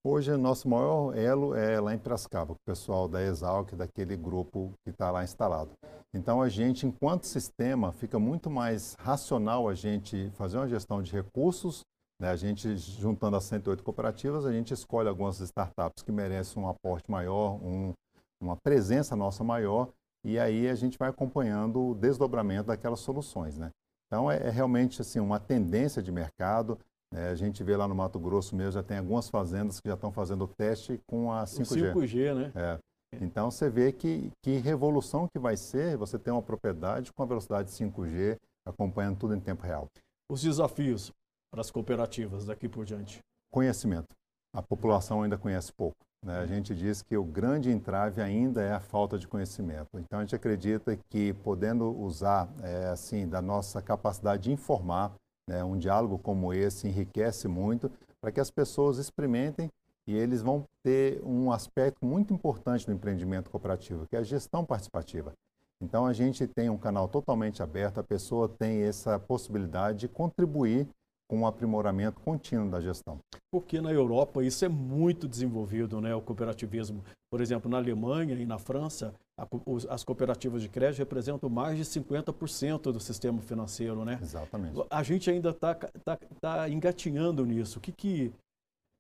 Hoje, 0.06 0.36
nosso 0.38 0.70
maior 0.70 1.16
elo 1.18 1.54
é 1.54 1.80
lá 1.80 1.94
em 1.94 1.98
Piracicaba, 1.98 2.54
o 2.54 2.58
pessoal 2.66 3.08
da 3.08 3.22
Exalc, 3.22 3.74
daquele 3.76 4.16
grupo 4.16 4.72
que 4.84 4.92
está 4.92 5.12
lá 5.12 5.24
instalado. 5.24 5.72
Então, 6.14 6.42
a 6.42 6.48
gente, 6.48 6.88
enquanto 6.88 7.26
sistema, 7.26 7.92
fica 7.92 8.18
muito 8.18 8.50
mais 8.50 8.96
racional 9.00 9.68
a 9.68 9.76
gente 9.76 10.30
fazer 10.32 10.58
uma 10.58 10.68
gestão 10.68 11.04
de 11.04 11.12
recursos. 11.12 11.82
Né? 12.20 12.30
A 12.30 12.36
gente, 12.36 12.78
juntando 12.78 13.36
as 13.36 13.44
108 13.44 13.84
cooperativas, 13.84 14.46
a 14.46 14.52
gente 14.52 14.74
escolhe 14.74 15.10
algumas 15.10 15.40
startups 15.42 16.02
que 16.04 16.12
merecem 16.12 16.64
um 16.64 16.68
aporte 16.68 17.12
maior, 17.12 17.62
um, 17.62 17.94
uma 18.42 18.56
presença 18.56 19.16
nossa 19.16 19.44
maior, 19.44 19.90
e 20.26 20.40
aí 20.40 20.70
a 20.70 20.76
gente 20.76 20.98
vai 20.98 21.10
acompanhando 21.10 21.90
o 21.90 21.96
desdobramento 21.96 22.68
daquelas 22.68 23.02
soluções. 23.02 23.58
Né? 23.58 23.70
Então, 24.10 24.30
é, 24.30 24.48
é 24.48 24.50
realmente 24.50 25.02
assim, 25.02 25.20
uma 25.20 25.40
tendência 25.40 26.02
de 26.02 26.12
mercado. 26.12 26.80
É, 27.14 27.30
a 27.30 27.36
gente 27.36 27.64
vê 27.64 27.78
lá 27.78 27.88
no 27.88 27.96
Mato 27.96 28.20
Grosso 28.20 28.56
mesmo, 28.56 28.72
já 28.72 28.84
tem 28.84 28.98
algumas 28.98 29.30
fazendas 29.30 29.80
que 29.80 29.88
já 29.88 29.94
estão 29.94 30.12
fazendo 30.12 30.48
teste 30.48 31.00
com 31.08 31.32
a 31.32 31.44
5G. 31.44 31.96
O 31.96 32.00
5G, 32.00 32.36
né? 32.36 32.52
É. 32.56 32.80
Então 33.22 33.50
você 33.50 33.70
vê 33.70 33.92
que, 33.92 34.32
que 34.44 34.58
revolução 34.58 35.28
que 35.28 35.40
vai 35.40 35.58
ser 35.58 35.98
você 35.98 36.20
ter 36.20 36.32
uma 36.32 36.42
propriedade 36.42 37.12
com 37.12 37.24
a 37.24 37.26
velocidade 37.26 37.72
5G, 37.72 38.38
acompanhando 38.66 39.18
tudo 39.18 39.36
em 39.36 39.40
tempo 39.40 39.64
real. 39.64 39.88
Os 40.30 40.42
desafios 40.42 41.12
para 41.52 41.62
as 41.62 41.72
cooperativas 41.72 42.46
daqui 42.46 42.70
por 42.70 42.86
diante? 42.86 43.20
Conhecimento. 43.52 44.16
A 44.54 44.62
população 44.62 45.24
ainda 45.24 45.38
conhece 45.38 45.74
pouco. 45.74 45.98
Né? 46.26 46.38
A 46.40 46.46
gente 46.46 46.76
diz 46.76 47.02
que 47.02 47.16
o 47.16 47.24
grande 47.24 47.72
entrave 47.72 48.22
ainda 48.22 48.62
é 48.62 48.74
a 48.74 48.80
falta 48.80 49.18
de 49.18 49.28
conhecimento. 49.28 49.98
Então 49.98 50.20
a 50.20 50.22
gente 50.22 50.36
acredita 50.36 50.98
que 51.10 51.34
podendo 51.34 51.90
usar 51.98 52.50
é, 52.62 52.88
assim 52.88 53.28
da 53.28 53.42
nossa 53.42 53.82
capacidade 53.82 54.44
de 54.44 54.52
informar, 54.52 55.14
né? 55.50 55.64
Um 55.64 55.78
diálogo 55.78 56.20
como 56.20 56.54
esse 56.54 56.88
enriquece 56.88 57.48
muito 57.48 57.92
para 58.22 58.32
que 58.32 58.40
as 58.40 58.52
pessoas 58.52 58.98
experimentem 58.98 59.70
e 60.08 60.16
eles 60.16 60.42
vão 60.42 60.64
ter 60.84 61.22
um 61.24 61.52
aspecto 61.52 62.06
muito 62.06 62.34
importante 62.34 62.88
no 62.88 62.94
empreendimento 62.94 63.50
cooperativo, 63.50 64.08
que 64.08 64.16
é 64.16 64.20
a 64.20 64.24
gestão 64.24 64.66
participativa. 64.66 65.34
Então 65.82 66.06
a 66.06 66.14
gente 66.14 66.46
tem 66.48 66.70
um 66.70 66.78
canal 66.78 67.08
totalmente 67.08 67.64
aberto, 67.64 68.00
a 68.00 68.04
pessoa 68.04 68.50
tem 68.50 68.82
essa 68.82 69.18
possibilidade 69.18 70.00
de 70.00 70.08
contribuir 70.08 70.88
com 71.30 71.42
o 71.42 71.46
aprimoramento 71.46 72.20
contínuo 72.22 72.70
da 72.70 72.82
gestão. 72.82 73.20
Porque 73.52 73.80
na 73.80 73.92
Europa 73.92 74.44
isso 74.44 74.66
é 74.66 74.70
muito 74.70 75.28
desenvolvido, 75.28 76.02
né, 76.02 76.14
o 76.16 76.22
cooperativismo. 76.22 77.04
Por 77.32 77.40
exemplo, 77.40 77.70
na 77.70 77.78
Alemanha 77.78 78.34
e 78.34 78.46
na 78.46 78.58
França, 78.58 79.14
a, 79.40 79.48
os, 79.66 79.86
as 79.86 80.04
cooperativas 80.04 80.64
de 80.64 80.70
crédito 80.70 81.00
representam 81.00 81.48
mais 81.48 81.78
de 81.78 81.86
50% 81.86 82.92
do 82.92 83.00
sistema 83.00 83.40
financeiro, 83.42 84.04
né? 84.04 84.18
Exatamente. 84.22 84.84
A 84.90 85.04
gente 85.04 85.30
ainda 85.30 85.52
está 85.52 85.76
tá, 85.76 86.18
tá 86.42 86.68
engatinhando 86.68 87.46
nisso. 87.46 87.78
O 87.78 87.82
que 87.82 87.92
que 87.92 88.34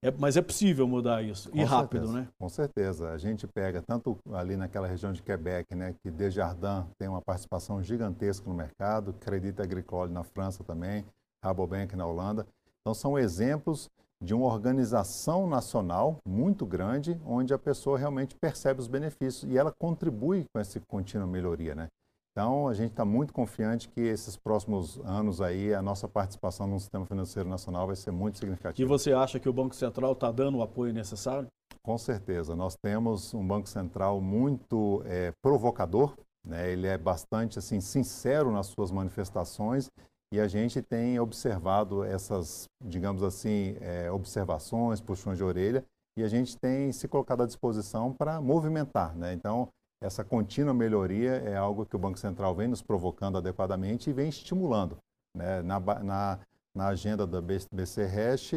é, 0.01 0.11
mas 0.11 0.37
é 0.37 0.41
possível 0.41 0.87
mudar 0.87 1.21
isso, 1.21 1.51
com 1.51 1.57
e 1.57 1.63
rápido, 1.63 2.07
certeza, 2.07 2.13
né? 2.13 2.27
Com 2.39 2.47
certeza. 2.47 3.11
A 3.11 3.17
gente 3.17 3.45
pega 3.45 3.81
tanto 3.81 4.17
ali 4.31 4.55
naquela 4.55 4.87
região 4.87 5.11
de 5.11 5.21
Quebec, 5.21 5.75
né, 5.75 5.93
que 6.01 6.09
Desjardins 6.09 6.85
tem 6.97 7.09
uma 7.09 7.21
participação 7.21 7.83
gigantesca 7.83 8.47
no 8.47 8.55
mercado, 8.55 9.13
Credit 9.13 9.61
Agricole 9.61 10.11
na 10.11 10.23
França 10.23 10.63
também, 10.63 11.03
Rabobank 11.43 11.95
na 11.95 12.05
Holanda. 12.05 12.45
Então, 12.81 12.93
são 12.93 13.17
exemplos 13.17 13.89
de 14.21 14.33
uma 14.33 14.47
organização 14.47 15.47
nacional 15.47 16.17
muito 16.27 16.65
grande, 16.65 17.19
onde 17.25 17.53
a 17.53 17.57
pessoa 17.57 17.97
realmente 17.97 18.35
percebe 18.35 18.81
os 18.81 18.87
benefícios 18.87 19.49
e 19.49 19.57
ela 19.57 19.71
contribui 19.79 20.45
com 20.53 20.59
essa 20.59 20.79
contínua 20.87 21.25
melhoria, 21.25 21.73
né? 21.73 21.87
Então, 22.31 22.67
a 22.67 22.73
gente 22.73 22.91
está 22.91 23.03
muito 23.03 23.33
confiante 23.33 23.89
que 23.89 24.01
esses 24.01 24.37
próximos 24.37 24.99
anos 25.03 25.41
aí, 25.41 25.73
a 25.73 25.81
nossa 25.81 26.07
participação 26.07 26.67
no 26.67 26.79
sistema 26.79 27.05
financeiro 27.05 27.49
nacional 27.49 27.87
vai 27.87 27.95
ser 27.95 28.11
muito 28.11 28.37
significativa. 28.37 28.85
E 28.85 28.87
você 28.87 29.11
acha 29.11 29.39
que 29.39 29.49
o 29.49 29.53
Banco 29.53 29.75
Central 29.75 30.13
está 30.13 30.31
dando 30.31 30.59
o 30.59 30.61
apoio 30.61 30.93
necessário? 30.93 31.47
Com 31.81 31.97
certeza. 31.97 32.55
Nós 32.55 32.75
temos 32.75 33.33
um 33.33 33.45
Banco 33.45 33.67
Central 33.67 34.21
muito 34.21 35.01
é, 35.05 35.33
provocador, 35.41 36.13
né? 36.45 36.71
ele 36.71 36.87
é 36.87 36.97
bastante 36.97 37.57
assim, 37.59 37.81
sincero 37.81 38.51
nas 38.51 38.67
suas 38.67 38.91
manifestações 38.91 39.89
e 40.31 40.39
a 40.39 40.47
gente 40.47 40.81
tem 40.81 41.19
observado 41.19 42.03
essas, 42.03 42.67
digamos 42.83 43.23
assim, 43.23 43.75
é, 43.81 44.11
observações, 44.11 45.01
puxões 45.01 45.37
de 45.37 45.43
orelha, 45.43 45.83
e 46.17 46.23
a 46.23 46.27
gente 46.27 46.57
tem 46.57 46.91
se 46.91 47.07
colocado 47.07 47.43
à 47.43 47.45
disposição 47.45 48.13
para 48.13 48.39
movimentar. 48.39 49.15
Né? 49.15 49.33
Então, 49.33 49.69
essa 50.01 50.23
contínua 50.23 50.73
melhoria 50.73 51.31
é 51.31 51.55
algo 51.55 51.85
que 51.85 51.95
o 51.95 51.99
Banco 51.99 52.19
Central 52.19 52.53
vem 52.55 52.67
nos 52.67 52.81
provocando 52.81 53.37
adequadamente 53.37 54.09
e 54.09 54.13
vem 54.13 54.29
estimulando. 54.29 54.97
Né? 55.35 55.61
Na, 55.61 55.79
na, 55.79 56.39
na 56.75 56.87
agenda 56.87 57.25
da 57.25 57.41
BC 57.41 58.03
Hash, 58.03 58.51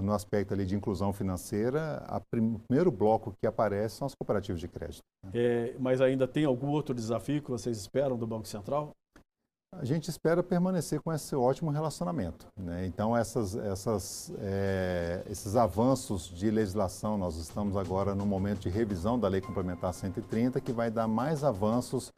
no 0.00 0.12
aspecto 0.12 0.54
ali 0.54 0.64
de 0.64 0.74
inclusão 0.74 1.12
financeira, 1.12 2.02
o 2.08 2.20
primeiro 2.30 2.90
bloco 2.90 3.34
que 3.40 3.46
aparece 3.46 3.96
são 3.96 4.06
as 4.06 4.14
cooperativas 4.14 4.60
de 4.60 4.68
crédito. 4.68 5.02
Né? 5.24 5.30
É, 5.34 5.76
mas 5.78 6.00
ainda 6.00 6.26
tem 6.26 6.44
algum 6.44 6.68
outro 6.68 6.94
desafio 6.94 7.42
que 7.42 7.50
vocês 7.50 7.76
esperam 7.76 8.16
do 8.16 8.26
Banco 8.26 8.46
Central? 8.46 8.94
A 9.80 9.84
gente 9.84 10.08
espera 10.08 10.42
permanecer 10.42 11.00
com 11.00 11.12
esse 11.12 11.34
ótimo 11.34 11.70
relacionamento. 11.70 12.46
Né? 12.56 12.86
Então, 12.86 13.16
essas, 13.16 13.54
essas, 13.56 14.32
é, 14.38 15.22
esses 15.30 15.56
avanços 15.56 16.28
de 16.28 16.50
legislação, 16.50 17.18
nós 17.18 17.36
estamos 17.36 17.76
agora 17.76 18.14
no 18.14 18.24
momento 18.24 18.60
de 18.60 18.68
revisão 18.68 19.18
da 19.18 19.28
Lei 19.28 19.40
Complementar 19.40 19.92
130, 19.92 20.60
que 20.60 20.72
vai 20.72 20.90
dar 20.90 21.08
mais 21.08 21.44
avanços 21.44 22.12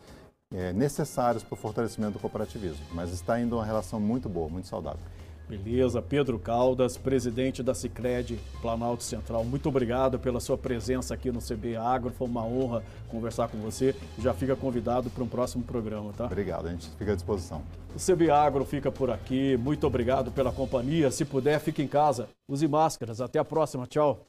é, 0.52 0.72
necessários 0.72 1.42
para 1.42 1.54
o 1.54 1.56
fortalecimento 1.56 2.14
do 2.14 2.18
cooperativismo. 2.18 2.84
Mas 2.92 3.12
está 3.12 3.40
indo 3.40 3.56
uma 3.56 3.64
relação 3.64 3.98
muito 3.98 4.28
boa, 4.28 4.48
muito 4.48 4.68
saudável. 4.68 5.00
Beleza, 5.48 6.02
Pedro 6.02 6.38
Caldas, 6.40 6.96
presidente 6.96 7.62
da 7.62 7.72
Cicred 7.72 8.36
Planalto 8.60 9.04
Central, 9.04 9.44
muito 9.44 9.68
obrigado 9.68 10.18
pela 10.18 10.40
sua 10.40 10.58
presença 10.58 11.14
aqui 11.14 11.30
no 11.30 11.40
CB 11.40 11.76
Agro, 11.76 12.10
foi 12.10 12.26
uma 12.26 12.44
honra 12.44 12.82
conversar 13.08 13.48
com 13.48 13.58
você. 13.58 13.94
Já 14.18 14.34
fica 14.34 14.56
convidado 14.56 15.08
para 15.08 15.22
um 15.22 15.28
próximo 15.28 15.62
programa, 15.62 16.12
tá? 16.12 16.24
Obrigado, 16.24 16.66
a 16.66 16.70
gente 16.70 16.88
fica 16.98 17.12
à 17.12 17.14
disposição. 17.14 17.62
O 17.94 17.98
CB 17.98 18.30
Agro 18.30 18.64
fica 18.64 18.90
por 18.90 19.08
aqui, 19.08 19.56
muito 19.56 19.86
obrigado 19.86 20.32
pela 20.32 20.50
companhia. 20.50 21.10
Se 21.12 21.24
puder, 21.24 21.60
fique 21.60 21.80
em 21.80 21.88
casa, 21.88 22.28
use 22.48 22.66
máscaras. 22.66 23.20
Até 23.20 23.38
a 23.38 23.44
próxima, 23.44 23.86
tchau. 23.86 24.26